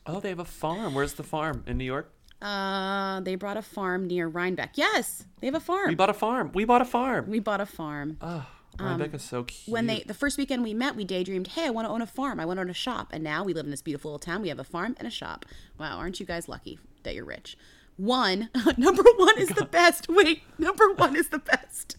[0.04, 0.94] Oh, they have a farm.
[0.94, 1.62] Where's the farm?
[1.64, 2.12] In New York?
[2.42, 4.72] Uh, they brought a farm near Rhinebeck.
[4.76, 5.88] Yes, they have a farm.
[5.90, 6.50] We bought a farm.
[6.52, 7.30] We bought a farm.
[7.30, 8.16] We bought a farm.
[8.20, 8.44] Oh,
[8.78, 9.72] Um, Rhinebeck is so cute.
[9.72, 12.06] when they the first weekend we met, we daydreamed, "Hey, I want to own a
[12.06, 12.40] farm.
[12.40, 14.42] I want to own a shop." And now we live in this beautiful little town.
[14.42, 15.44] We have a farm and a shop.
[15.78, 17.56] Wow, aren't you guys lucky that you're rich?
[17.96, 20.08] One, number one is the best.
[20.10, 21.96] Wait, number one is the best.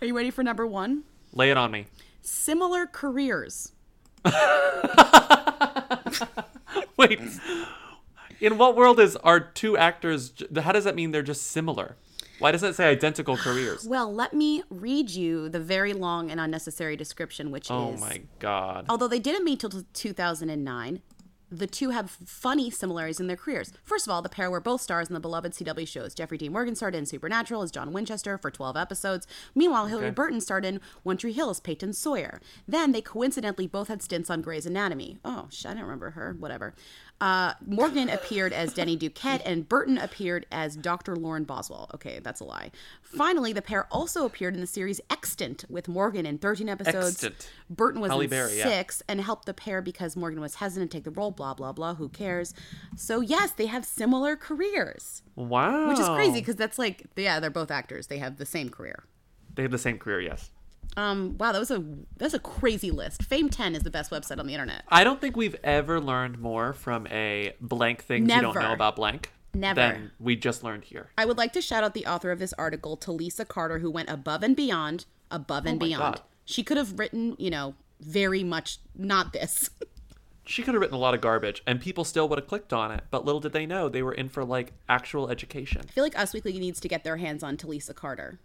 [0.00, 1.04] Are you ready for number one?
[1.32, 1.86] Lay it on me.
[2.22, 3.72] Similar careers.
[6.96, 7.20] Wait.
[8.40, 10.32] In what world is are two actors?
[10.60, 11.96] How does that mean they're just similar?
[12.40, 13.86] Why does it say identical careers?
[13.86, 18.04] Well, let me read you the very long and unnecessary description, which Oh is Oh
[18.04, 18.86] my god.
[18.88, 21.02] Although they didn't meet till 2009,
[21.52, 23.72] the two have funny similarities in their careers.
[23.82, 26.14] First of all, the pair were both stars in the beloved CW shows.
[26.14, 29.26] Jeffrey Dean Morgan starred in Supernatural as John Winchester for 12 episodes.
[29.54, 30.10] Meanwhile, Hilarie Okay.
[30.10, 32.40] Burton starred in One Tree Hill as Peyton Sawyer.
[32.68, 35.18] Then they coincidentally both had stints on Grey's Anatomy.
[35.24, 36.36] Oh, I don't remember her.
[36.38, 36.72] Whatever.
[37.20, 41.16] Uh, Morgan appeared as Denny Duquette, and Burton appeared as Dr.
[41.16, 41.90] Lauren Boswell.
[41.94, 42.70] Okay, that's a lie.
[43.02, 47.22] Finally, the pair also appeared in the series Extant with Morgan in 13 episodes.
[47.22, 47.50] Extant.
[47.68, 48.64] Burton was Halle in Berry, yeah.
[48.64, 51.72] six and helped the pair because Morgan was hesitant to take the role, blah, blah,
[51.72, 51.94] blah.
[51.96, 52.54] Who cares?
[52.96, 55.88] So, yes, they have similar careers, Wow.
[55.88, 58.06] which is crazy because that's like, yeah, they're both actors.
[58.06, 59.04] They have the same career.
[59.56, 60.50] They have the same career, yes.
[60.96, 61.84] Um, wow, that was a
[62.16, 63.22] that's a crazy list.
[63.22, 64.82] Fame 10 is the best website on the internet.
[64.88, 68.96] I don't think we've ever learned more from a blank things you don't know about
[68.96, 69.80] blank Never.
[69.80, 71.10] than we just learned here.
[71.16, 73.90] I would like to shout out the author of this article, to Lisa Carter, who
[73.90, 76.16] went above and beyond, above and Oh beyond.
[76.16, 76.22] God.
[76.44, 79.70] She could have written, you know, very much not this.
[80.46, 82.90] She could have written a lot of garbage and people still would have clicked on
[82.90, 85.82] it, but little did they know they were in for like actual education.
[85.88, 88.40] I feel like Us Weekly needs to get their hands on Talisa Carter.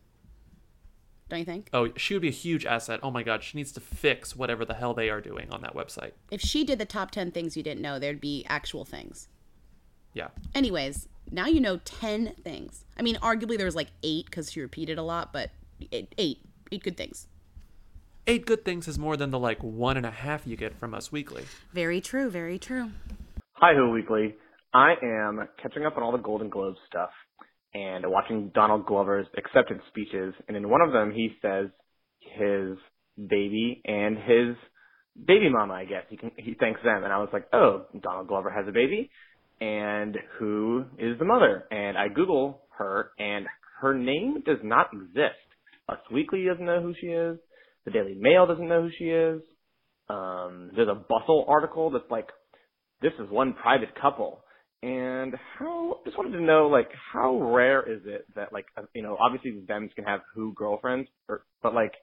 [1.29, 1.69] Don't you think?
[1.73, 2.99] Oh, she would be a huge asset.
[3.01, 5.75] Oh my god, she needs to fix whatever the hell they are doing on that
[5.75, 6.11] website.
[6.29, 9.27] If she did the top 10 things you didn't know, there'd be actual things.
[10.13, 10.27] Yeah.
[10.53, 12.85] Anyways, now you know 10 things.
[12.97, 15.49] I mean, arguably there was like eight because she repeated a lot, but
[15.91, 17.27] eight, eight, eight good things.
[18.27, 20.93] Eight good things is more than the like one and a half you get from
[20.93, 21.45] us weekly.
[21.73, 22.91] Very true, very true.
[23.53, 24.35] Hi, Who Weekly.
[24.73, 27.11] I am catching up on all the Golden Globes stuff
[27.75, 30.33] and watching Donald Glover's acceptance speeches.
[30.47, 31.67] And in one of them, he says
[32.21, 32.77] his
[33.17, 34.55] baby and his
[35.27, 35.73] baby mama.
[35.73, 37.03] I guess he can, he thanks them.
[37.03, 39.09] And I was like, oh, Donald Glover has a baby,
[39.59, 41.65] and who is the mother?
[41.69, 43.45] And I Google her, and
[43.81, 45.35] her name does not exist.
[45.89, 47.37] Us Weekly doesn't know who she is.
[47.83, 49.41] The Daily Mail doesn't know who she is.
[50.09, 52.27] Um, there's a Bustle article that's like
[53.01, 54.44] this is one private couple.
[54.83, 59.01] And how, just wanted to know, like, how rare is it that, like, uh, you
[59.01, 61.93] know, obviously them can have who girlfriends, or, but like,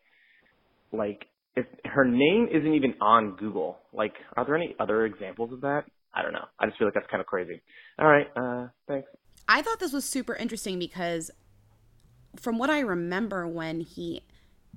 [0.92, 5.60] like, if her name isn't even on Google, like, are there any other examples of
[5.60, 5.82] that?
[6.14, 6.44] I don't know.
[6.58, 7.62] I just feel like that's kind of crazy.
[7.98, 9.08] All right, uh, thanks.
[9.48, 11.30] I thought this was super interesting because
[12.40, 14.22] from what I remember when he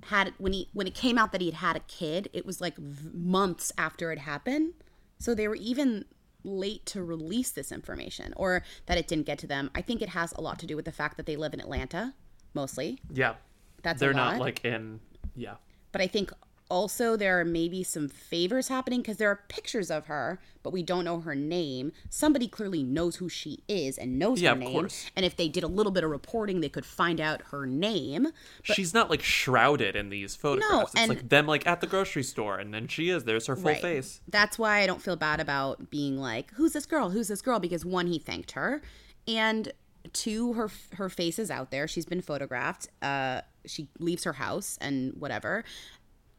[0.03, 2.59] had when he when it came out that he had had a kid, it was
[2.61, 4.73] like months after it happened.
[5.19, 6.05] So they were even
[6.45, 9.71] late to release this information or that it didn't get to them.
[9.75, 11.59] I think it has a lot to do with the fact that they live in
[11.59, 12.13] Atlanta
[12.53, 12.99] mostly.
[13.11, 13.35] Yeah.
[13.83, 14.99] That's a They're not like in
[15.35, 15.55] yeah.
[15.91, 16.31] But I think
[16.69, 20.81] also there are maybe some favors happening because there are pictures of her, but we
[20.81, 21.91] don't know her name.
[22.09, 24.71] Somebody clearly knows who she is and knows Yeah, her of name.
[24.71, 25.05] course.
[25.15, 28.29] And if they did a little bit of reporting, they could find out her name.
[28.67, 30.93] But She's not like shrouded in these photographs.
[30.93, 33.25] it's and- like them like at the grocery store, and then she is.
[33.25, 33.81] There's her full Right.
[33.81, 34.21] face.
[34.27, 37.11] That's why I don't feel bad about being like, "Who's this girl?
[37.11, 38.81] Who's this girl?" Because one, he thanked her,
[39.27, 39.71] and
[40.13, 41.87] two, her her face is out there.
[41.87, 42.87] She's been photographed.
[43.01, 45.63] Uh, she leaves her house and whatever.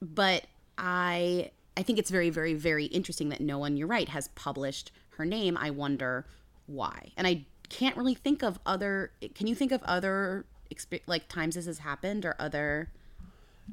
[0.00, 0.44] But
[0.78, 4.92] I I think it's very very very interesting that no one, you're right, has published
[5.16, 5.56] her name.
[5.56, 6.26] I wonder
[6.66, 9.12] why, and I can't really think of other.
[9.35, 10.44] Can you think of other
[11.06, 12.90] like times this has happened or other?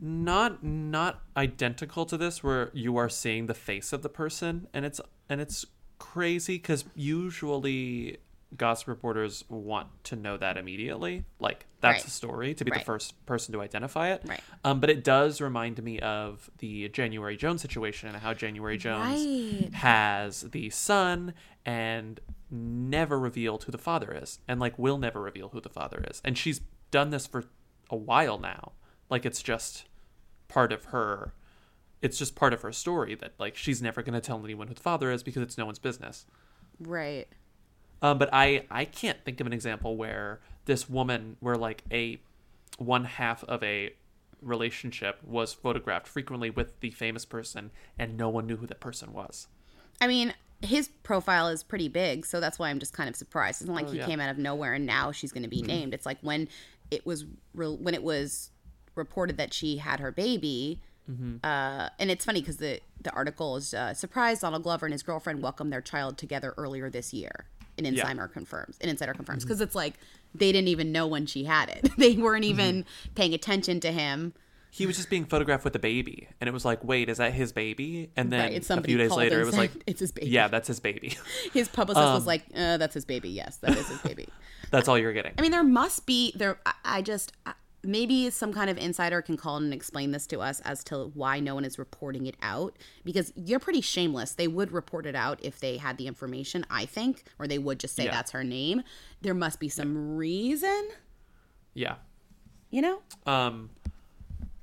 [0.01, 4.85] Not not identical to this, where you are seeing the face of the person, and
[4.85, 5.65] it's and it's
[5.99, 8.17] crazy because usually
[8.57, 11.25] gossip reporters want to know that immediately.
[11.39, 12.05] Like that's Right.
[12.05, 12.79] the story to be Right.
[12.79, 14.21] the first person to identify it.
[14.25, 14.41] Right.
[14.63, 19.23] Um, but it does remind me of the January Jones situation and how January Jones
[19.25, 19.73] Right.
[19.73, 21.33] has the son
[21.65, 26.03] and never revealed who the father is, and like will never reveal who the father
[26.09, 26.21] is.
[26.23, 26.61] And she's
[26.91, 27.45] done this for
[27.89, 28.73] a while now.
[29.09, 29.85] Like it's just
[30.47, 31.33] part of her.
[32.01, 34.73] It's just part of her story that like she's never going to tell anyone who
[34.73, 36.25] the father is because it's no one's business.
[36.79, 37.27] Right.
[38.03, 42.19] Um, but I I can't think of an example where this woman, where like a
[42.77, 43.93] one half of a
[44.41, 49.13] relationship was photographed frequently with the famous person, and no one knew who that person
[49.13, 49.47] was.
[50.01, 53.61] I mean, his profile is pretty big, so that's why I'm just kind of surprised.
[53.61, 54.05] It's not like Oh, he yeah.
[54.05, 55.93] came out of nowhere and now she's going to be named.
[55.93, 56.49] It's like when
[56.91, 58.51] it was re- when it was
[58.95, 60.81] reported that she had her baby.
[61.09, 61.37] Mm-hmm.
[61.43, 65.03] Uh, and it's funny because the the article is uh, surprised Donald Glover and his
[65.03, 67.45] girlfriend welcomed their child together earlier this year.
[67.77, 67.91] An Yeah.
[67.91, 67.99] Mm-hmm.
[68.01, 68.77] insider confirms.
[68.81, 69.95] An insider confirms because it's like
[70.35, 71.89] they didn't even know when she had it.
[71.97, 74.33] they weren't even paying attention to him.
[74.71, 77.31] He was just being photographed with a baby, and it was like, wait, is that
[77.33, 78.09] his baby?
[78.15, 80.47] And then Right, a few days later, it was said, like, "It's his baby." Yeah,
[80.47, 81.15] that's his baby.
[81.53, 83.29] His publicist was Um, like, uh, "That's his baby.
[83.29, 84.27] Yes, that is his baby."
[84.71, 85.33] that's all you're getting.
[85.37, 86.57] I mean, there must be there.
[86.65, 87.53] I- I just I-
[87.83, 91.11] maybe some kind of insider can call in and explain this to us as to
[91.15, 94.33] why no one is reporting it out because you're pretty shameless.
[94.35, 97.79] They would report it out if they had the information, I think, or they would
[97.79, 98.11] just say Yeah.
[98.11, 98.83] that's her name.
[99.21, 100.89] There must be some reason,
[101.73, 101.95] Yeah.
[102.69, 103.01] you know.
[103.25, 103.69] Um,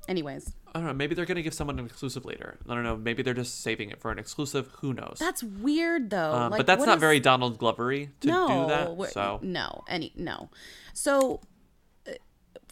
[0.07, 0.93] Anyways, I don't know.
[0.93, 2.57] Maybe they're gonna give someone an exclusive later.
[2.67, 2.97] I don't know.
[2.97, 4.67] Maybe they're just saving it for an exclusive.
[4.81, 5.17] Who knows?
[5.19, 6.33] that's weird though.
[6.33, 8.67] Um, Like, but that's not is- very Donald Glovery to no, do
[9.03, 9.11] that.
[9.13, 10.49] So no, any no.
[10.93, 11.39] So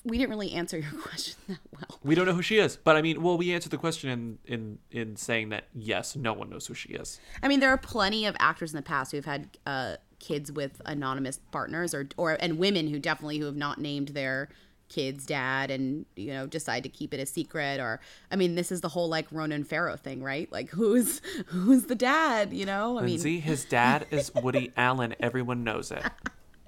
[0.06, 2.00] we didn't really answer your question that well.
[2.04, 2.76] we don't know who she is.
[2.78, 6.34] But I mean, well, we answered the question in in in saying that yes, no
[6.34, 7.20] one knows who she is.
[7.44, 10.82] I mean, there are plenty of actors in the past who've had uh, kids with
[10.86, 14.50] anonymous partners, or or and women who definitely who have not named their
[14.90, 17.80] kid's dad, and you know decide to keep it a secret.
[17.80, 18.00] Or
[18.32, 20.52] I mean, this is the whole like Ronan Farrow thing, right?
[20.52, 22.54] Like who's who's the dad?
[22.54, 25.16] You know, I Lindsey, mean, his dad is Woody Allen.
[25.20, 26.04] Everyone knows it.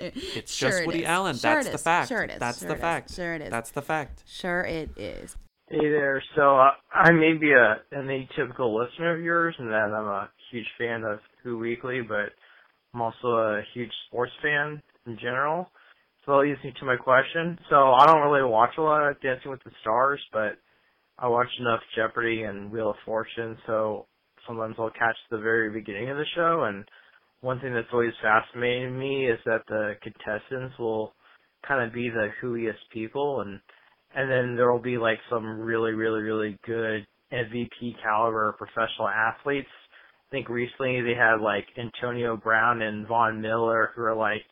[0.02, 1.06] It's Sure just it Woody is.
[1.08, 1.36] Allen.
[1.36, 1.84] Sure That's the is.
[1.84, 2.10] fact.
[2.10, 2.40] Sure it is.
[2.40, 2.82] That's Sure the it is.
[2.82, 3.14] fact.
[3.16, 3.50] Sure it is.
[3.50, 4.24] That's the fact.
[4.28, 5.38] sure it is.
[5.70, 6.22] Hey there.
[6.36, 10.30] So uh, I may be a an atypical listener of yours, and that I'm a
[10.52, 12.34] huge fan of Who Weekly, but
[12.94, 15.70] I'm also a huge sports fan in general.
[16.26, 17.58] So that leads me to my question.
[17.70, 20.58] So I don't really watch a lot of Dancing with the Stars, but
[21.18, 24.08] I watch enough Jeopardy and Wheel of Fortune, so
[24.46, 26.64] sometimes I'll catch the very beginning of the show.
[26.68, 26.84] And
[27.42, 31.14] one thing that's always fascinated me is that the contestants will
[31.68, 33.60] kind of be the whoiest people, and
[34.16, 39.70] and then there will be like some really, really, really good MVP caliber professional athletes.
[40.28, 44.44] I think recently they had like Antonio Brown and Von Miller, who are like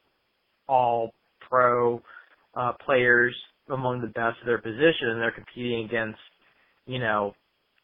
[0.68, 1.12] all
[1.48, 2.02] pro
[2.56, 3.36] uh, players
[3.70, 6.20] among the best of their position, and they're competing against,
[6.86, 7.36] you know,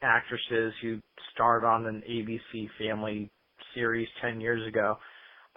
[0.02, 1.00] actresses who
[1.34, 3.30] starred on an ABC Family
[3.76, 4.98] series 10 years ago.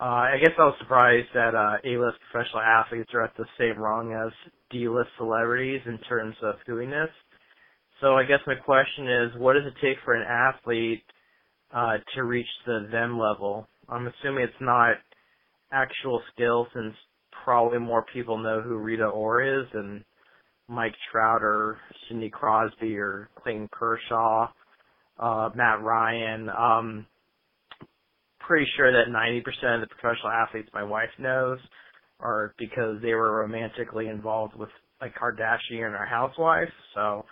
[0.00, 3.78] Uh, I guess I was surprised that uh, A-list professional athletes are at the same
[3.78, 4.32] rung as
[4.70, 7.08] D-list celebrities in terms of doingness.
[8.00, 11.02] So I guess my question is, what does it take for an athlete
[11.74, 13.66] uh, to reach the them level?
[13.88, 14.96] I'm assuming it's not
[15.72, 16.94] actual skill, since
[17.44, 20.04] probably more people know who Rita Ora is than
[20.68, 24.48] Mike Trout or Sidney Crosby or Clayton Kershaw,
[25.18, 26.48] uh, Matt Ryan.
[26.50, 27.06] Um,
[28.48, 31.58] pretty sure that 90% of the professional athletes my wife knows
[32.18, 36.72] are because they were romantically involved with like Kardashian or housewives.
[36.94, 37.24] So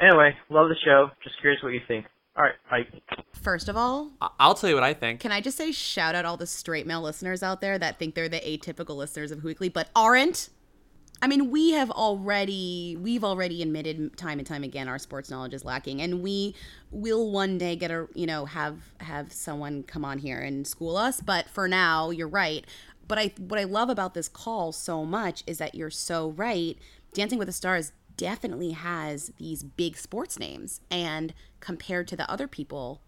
[0.00, 1.08] anyway, love the show.
[1.22, 2.06] Just curious what you think.
[2.36, 3.16] All right, bye.
[3.42, 5.20] First of all, I- I'll tell you what I think.
[5.20, 8.14] Can I just say shout out all the straight male listeners out there that think
[8.14, 10.48] they're the atypical listeners of Who Weekly but aren't?
[11.24, 15.54] I mean, we have already we've already admitted time and time again our sports knowledge
[15.54, 16.54] is lacking, and we
[16.90, 20.98] will one day get a you know have have someone come on here and school
[20.98, 21.22] us.
[21.22, 22.66] But for now, you're right.
[23.08, 26.76] But I what I love about this call so much is that you're so right.
[27.14, 32.46] Dancing with the Stars definitely has these big sports names, and compared to the other
[32.46, 33.00] people,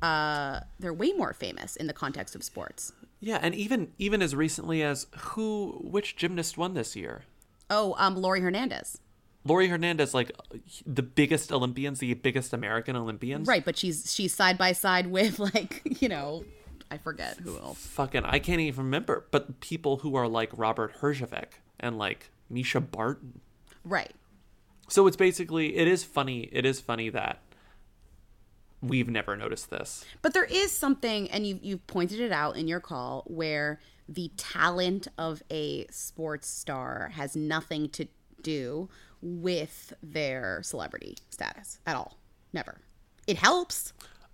[0.00, 2.94] uh, they're way more famous in the context of sports.
[3.20, 7.24] Yeah, and even even as recently as who which gymnast won this year?
[7.70, 8.98] Oh, um, Laurie Hernandez.
[9.44, 10.32] Laurie Hernandez, like
[10.84, 13.48] the biggest Olympians, the biggest American Olympians.
[13.48, 16.44] Right, but she's she's side by side with like you know,
[16.90, 17.78] I forget who else.
[17.86, 19.26] Fucking, I can't even remember.
[19.30, 21.46] But people who are like Robert Herjavec
[21.78, 23.40] and like Mischa Barton.
[23.84, 24.12] Right.
[24.88, 26.48] So it's basically it is funny.
[26.52, 27.40] It is funny that
[28.82, 30.04] we've never noticed this.
[30.20, 33.80] But there is something, and you you've pointed it out in your call, where
[34.10, 38.08] the talent of a sports star has nothing to
[38.42, 38.88] do
[39.22, 42.18] with their celebrity status at all.
[42.52, 42.80] Never.
[43.26, 43.92] It helps.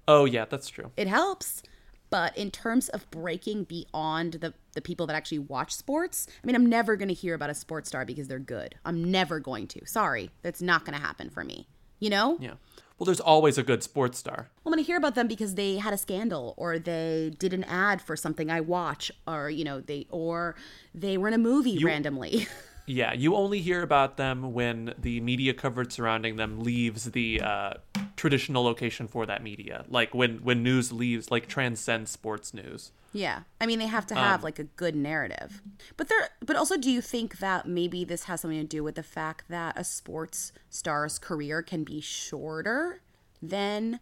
[0.09, 0.91] Oh yeah, that's true.
[0.97, 1.63] It helps.
[2.09, 6.55] But in terms of breaking beyond the, the people that actually watch sports, I mean,
[6.55, 8.77] I'm never going to hear about a sports star because they're good.
[8.85, 9.85] I'm never going to.
[9.87, 10.31] Sorry.
[10.43, 11.67] That's not going to happen for me.
[11.99, 12.39] You know?
[12.41, 12.55] Yeah.
[12.99, 14.49] Well, there's always a good sports star.
[14.65, 17.65] I'm going to hear about them because they had a scandal or they did an
[17.65, 20.57] ad for something I watch or, you know, they, or
[20.95, 22.49] they were in a movie You- randomly.
[22.89, 27.71] Yeah, you only hear about them when the media coverage surrounding them leaves the uh,
[28.15, 29.85] traditional location for that media.
[29.89, 32.93] Like when when news leaves, like transcends sports news.
[33.17, 33.41] Yeah.
[33.61, 35.63] I mean, they have to have Um, like a good narrative.
[35.97, 38.95] But there but also do you think that maybe this has something to do with
[38.97, 43.01] the fact that a sports star's career can be shorter
[43.43, 44.01] than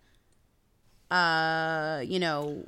[1.11, 2.65] uh, you know,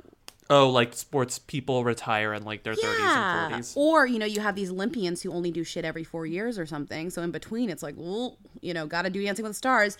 [0.49, 3.75] Oh, like sports people retire in like their 30s and 40s.
[3.75, 6.65] Or, you know, you have these Olympians who only do shit every 4 years or
[6.65, 7.09] something.
[7.09, 9.97] So in between it's like, well, you know, got to do Dancing with the Stars.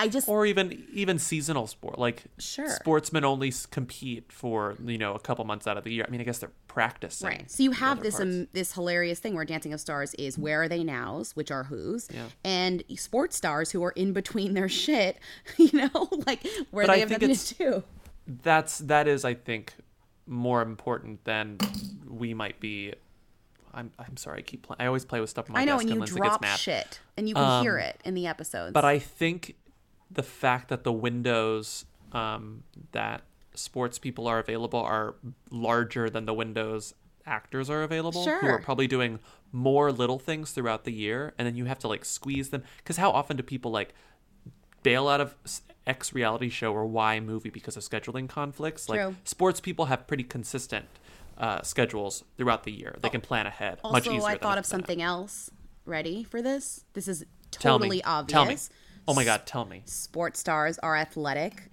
[0.00, 2.68] I just or even even seasonal sport like Sure.
[2.68, 6.20] sportsmen only compete for you know a couple months out of the year i mean
[6.20, 7.50] i guess they're practicing Right.
[7.50, 10.68] So you have this um, this hilarious thing where Dancing of Stars is where are
[10.68, 12.26] they nows, which are who's, Yeah.
[12.44, 15.18] and sports stars who are in between their shit,
[15.58, 17.82] you know, like where But they I have nothing to do.
[18.44, 19.74] that's that is i think
[20.26, 21.58] more important than
[22.08, 22.94] we might be
[23.74, 25.72] i'm i'm sorry i keep playing i always play with stuff on my I know,
[25.78, 28.72] desk and you Lindsey drop shit, and you can hear Um, it in the episodes.
[28.72, 29.56] But I think
[30.10, 33.22] the fact that the windows um, that
[33.54, 35.14] sports people are available are
[35.50, 36.94] larger than the windows
[37.26, 39.18] actors are available, who are probably doing
[39.52, 42.62] more little things throughout the year, and then you have to like squeeze them.
[42.78, 43.94] Because how often do people like
[44.82, 45.34] bail out of
[45.86, 48.88] x reality show or Y movie because of scheduling conflicts?
[48.88, 50.86] Like sports people have pretty consistent
[51.38, 52.96] uh, schedules throughout the year.
[53.00, 54.28] They can plan ahead much also, easier.
[54.28, 55.50] I thought of something else.
[55.86, 56.84] Ready for this?
[56.92, 58.32] This is totally obvious.
[58.32, 58.56] Tell me.
[59.10, 59.82] Oh my god, tell me.
[59.86, 61.64] Sports stars are athletic,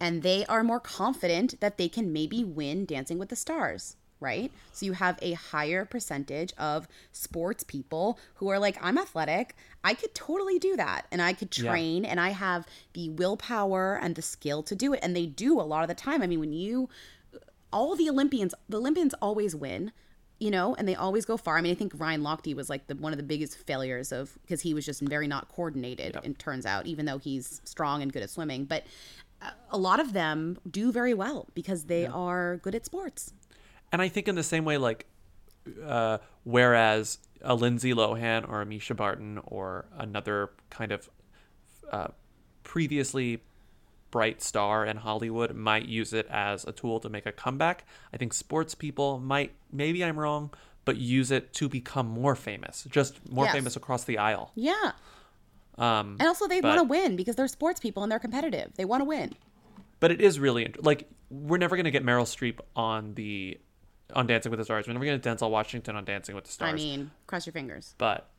[0.00, 3.96] and they are more confident that they can maybe win Dancing with the Stars.
[4.18, 4.50] Right?
[4.72, 9.54] So you have a higher percentage of sports people who are like, I'm athletic.
[9.84, 11.02] I could totally do that.
[11.12, 11.70] And I could Yeah.
[11.70, 15.00] train and I have the willpower and the skill to do it.
[15.02, 16.22] And they do a lot of the time.
[16.22, 16.88] I mean, when you,
[17.70, 19.92] all the Olympians, the Olympians always win,
[20.38, 21.56] you know, and they always go far.
[21.56, 24.38] I mean, I think Ryan Lochte was like the one of the biggest failures of
[24.42, 26.18] because he was just very not coordinated.
[26.22, 28.84] It turns out, even though he's strong and good at swimming, but
[29.40, 33.32] uh, a lot of them do very well because they are good at sports.
[33.92, 35.06] And I think in the same way, like,
[35.84, 41.08] uh, whereas a Lindsay Lohan or a Mischa Barton or another kind of
[41.90, 42.08] uh,
[42.62, 43.42] previously
[44.16, 48.16] bright star in Hollywood might use it as a tool to make a comeback, I
[48.16, 50.54] think sports people might, maybe I'm wrong,
[50.86, 53.54] but use it to become more famous, just more Yes.
[53.54, 54.52] famous across the aisle.
[54.54, 54.92] Yeah,
[55.76, 58.72] Um, and also they want to win because they're sports people and they're competitive.
[58.76, 59.34] They want to win.
[60.00, 63.58] But it is really like we're never gonna get Meryl Streep on the
[64.14, 64.86] on Dancing with the Stars.
[64.86, 66.72] We're never gonna get Denzel Washington on Dancing with the Stars.
[66.72, 67.94] I mean, cross your fingers.
[67.98, 68.30] but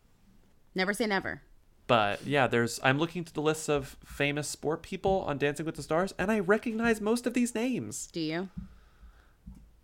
[0.74, 1.42] Never say never.
[1.88, 5.76] But yeah, there's I'm looking through the lists of famous sport people on Dancing with
[5.76, 8.08] the Stars, and I recognize most of these names.
[8.12, 8.50] Do you?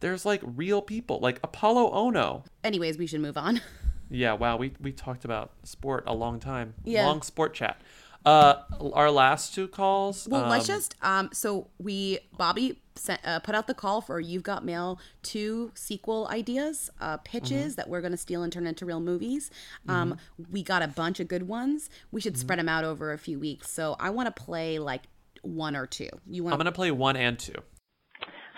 [0.02, 2.44] There's like real people, like Apolo Ohno.
[2.64, 3.62] Anyways, we should move on.
[4.10, 6.76] Yeah, wow, we we talked about sport a long time.
[6.84, 7.08] Yeah.
[7.08, 7.82] Long sport chat.
[8.26, 8.56] Uh,
[8.94, 10.28] our last two calls.
[10.30, 11.30] Well, let's um, just um.
[11.34, 16.28] So we Bobby sent uh, put out the call for You've Got Mail two sequel
[16.30, 17.76] ideas, uh, pitches Mhm.
[17.78, 19.52] that we're going to steal and turn into real movies.
[19.90, 20.18] Um,
[20.52, 21.90] we got a bunch of good ones.
[22.12, 23.70] We should spread them out over a few weeks.
[23.70, 25.04] So I want to play like
[25.42, 26.10] one or two.
[26.26, 26.54] You want?
[26.54, 27.56] I'm gonna play one and two.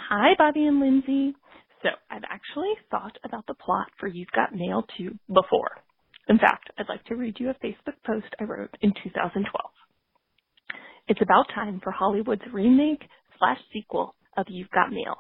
[0.10, 1.36] Hi, Bobby and Lindsey.
[1.82, 5.70] So, I've actually thought about the plot for You've Got Mail 2 before.
[6.28, 9.46] In fact, I'd like to read you a Facebook post I wrote in 2012.
[11.08, 13.04] It's about time for Hollywood's remake
[13.38, 15.18] slash sequel of You've Got Mail.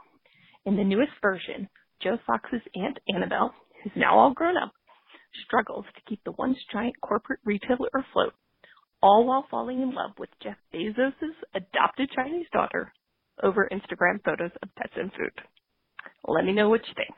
[0.65, 1.69] In the newest version,
[2.01, 3.53] Joe Fox's Aunt Annabelle,
[3.83, 4.71] who's now all grown up,
[5.45, 8.33] struggles to keep the once giant corporate retailer afloat,
[9.01, 11.13] all while falling in love with Jeff Bezos'
[11.53, 12.91] adopted Chinese daughter
[13.43, 15.33] over Instagram photos of pets and food.
[16.27, 17.15] Let me know what you think.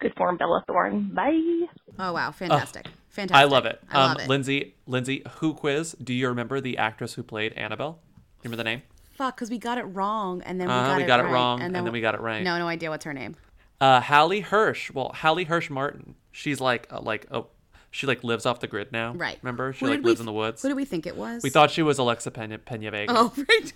[0.00, 1.12] Good form, Bella Thorne.
[1.14, 1.66] Bye.
[1.98, 3.36] Oh wow, fantastic, Oh, fantastic.
[3.36, 3.80] I love it.
[3.90, 4.28] I um, love it.
[4.28, 5.94] Lindsey, Lindsey, who quiz?
[6.02, 7.98] Do you remember the actress who played Annabelle?
[8.42, 8.82] Remember the name?
[9.12, 11.24] Fuck, because we got it wrong, and then we Uh-huh, got, we it, got it
[11.24, 12.42] wrong, and then we got it right.
[12.42, 13.36] No, no idea what's her name.
[13.80, 14.92] Uh, Hallee Hirsh.
[14.94, 16.14] Well, Hallee Hirsh Martin.
[16.32, 17.48] She's like, uh, like, oh,
[17.90, 19.12] she like lives off the grid now.
[19.12, 19.38] Right.
[19.42, 19.72] Remember?
[19.72, 20.62] She Who like we lives in the woods.
[20.62, 21.42] Who do we think it was?
[21.42, 23.12] We thought she was Alexa Pena, Pena Vega.
[23.14, 23.72] Oh, right.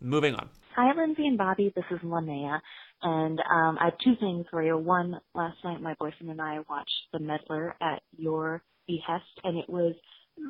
[0.00, 0.48] Moving on.
[0.76, 1.72] Hi, Lindsey and Bobby.
[1.74, 2.60] This is Linnea.
[3.00, 4.76] And um, I have two things for you.
[4.76, 9.70] One, last night my boyfriend and I watched The Meddler at your behest, and it
[9.70, 9.94] was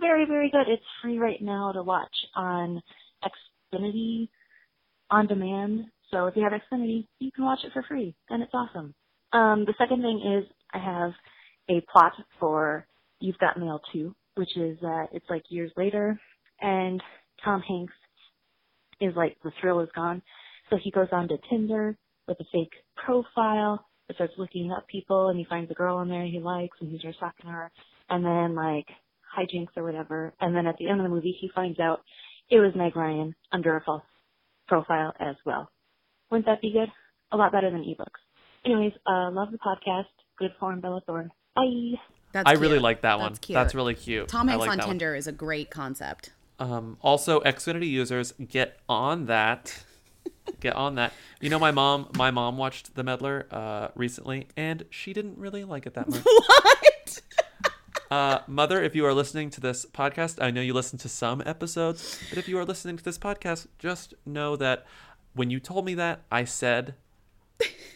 [0.01, 0.66] very, very good.
[0.66, 2.83] It's free right now to watch on
[3.22, 4.29] Xfinity
[5.12, 5.85] on demand.
[6.11, 8.97] So if you have Xfinity, you can watch it for free, and it's awesome.
[9.33, 11.12] Um, the second thing is I have
[11.70, 12.85] a plot for
[13.20, 16.18] You've Got Mail 2, which is uh, it's like years later,
[16.61, 17.01] and
[17.45, 17.95] Tom Hanks
[19.01, 20.22] is like the thrill is gone.
[20.70, 25.28] So he goes on to Tinder with a fake profile, and starts looking up people,
[25.28, 27.70] and he finds a girl in there he likes, and he starts talking to her,
[28.09, 28.86] and then like
[29.36, 30.32] hijinks or whatever.
[30.40, 32.01] And then at the end of the movie, he finds out
[32.51, 34.03] it was Meg Ryan under a false
[34.68, 35.70] profile as well.
[36.30, 36.88] Wouldn't that be good?
[37.32, 38.20] A lot better than ebooks.
[38.64, 40.07] Anyways, uh, love the podcast.
[40.38, 41.30] Good form, Bella Thorne.
[41.55, 41.99] Bye.
[42.32, 43.32] That's I really like that one.
[43.32, 43.55] That's cute.
[43.55, 44.28] That's really cute.
[44.28, 44.99] Tom Hanks like on that one.
[44.99, 46.32] Tinder is a great concept.
[46.59, 49.84] Um, also, Xfinity users get on that.
[50.61, 51.12] get on that.
[51.40, 55.64] You know, my mom, my mom watched The Meddler uh, recently, and she didn't really
[55.64, 56.22] like it that much.
[56.24, 57.20] What?
[58.09, 61.42] Uh, mother, if you are listening to this podcast, I know you listen to some
[61.44, 64.86] episodes, but if you are listening to this podcast, just know that
[65.34, 66.94] when you told me that, I said,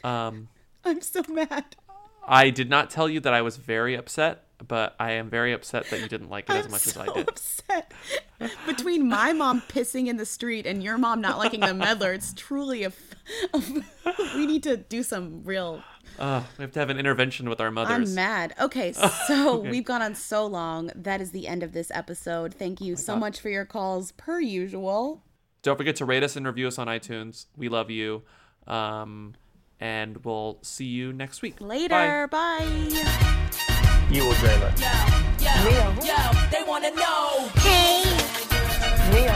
[0.03, 0.49] um,
[0.85, 1.77] I'm so mad.
[2.27, 5.89] I did not tell you that I was very upset, but I am very upset
[5.91, 7.29] that you didn't like it as I'm much as I so did.
[7.29, 7.93] upset.
[8.67, 12.33] Between my mom pissing in the street and your mom not liking the meddler, it's
[12.35, 12.89] truly a.
[12.89, 13.15] f-
[13.55, 15.83] a f- we need to do some real.
[16.19, 18.11] Uh, we have to have an intervention with our mothers.
[18.11, 18.55] I'm mad.
[18.61, 18.93] Okay,
[19.27, 19.71] so Okay.
[19.71, 20.91] we've gone on so long.
[20.95, 22.55] That is the end of this episode.
[22.55, 23.21] Thank you so God.
[23.21, 25.23] much for your calls, per usual.
[25.63, 27.47] Don't forget to rate us and review us on iTunes.
[27.57, 28.23] We love you.
[28.67, 29.35] Um,
[29.79, 31.59] and we'll see you next week.
[31.59, 31.67] Bye.
[31.67, 32.29] Later.
[32.31, 33.37] Bye.
[34.13, 34.81] You dream it.
[34.81, 36.17] Yo,
[36.51, 37.49] they wanna know.
[37.55, 38.03] Hey.
[39.13, 39.29] Hey.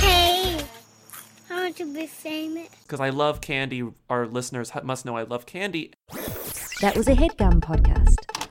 [0.00, 0.64] Hey.
[1.50, 2.68] I want to be famous.
[2.84, 3.86] Because I love candy.
[4.08, 5.92] Our listeners must know I love candy.
[6.80, 8.41] That was a headgum podcast.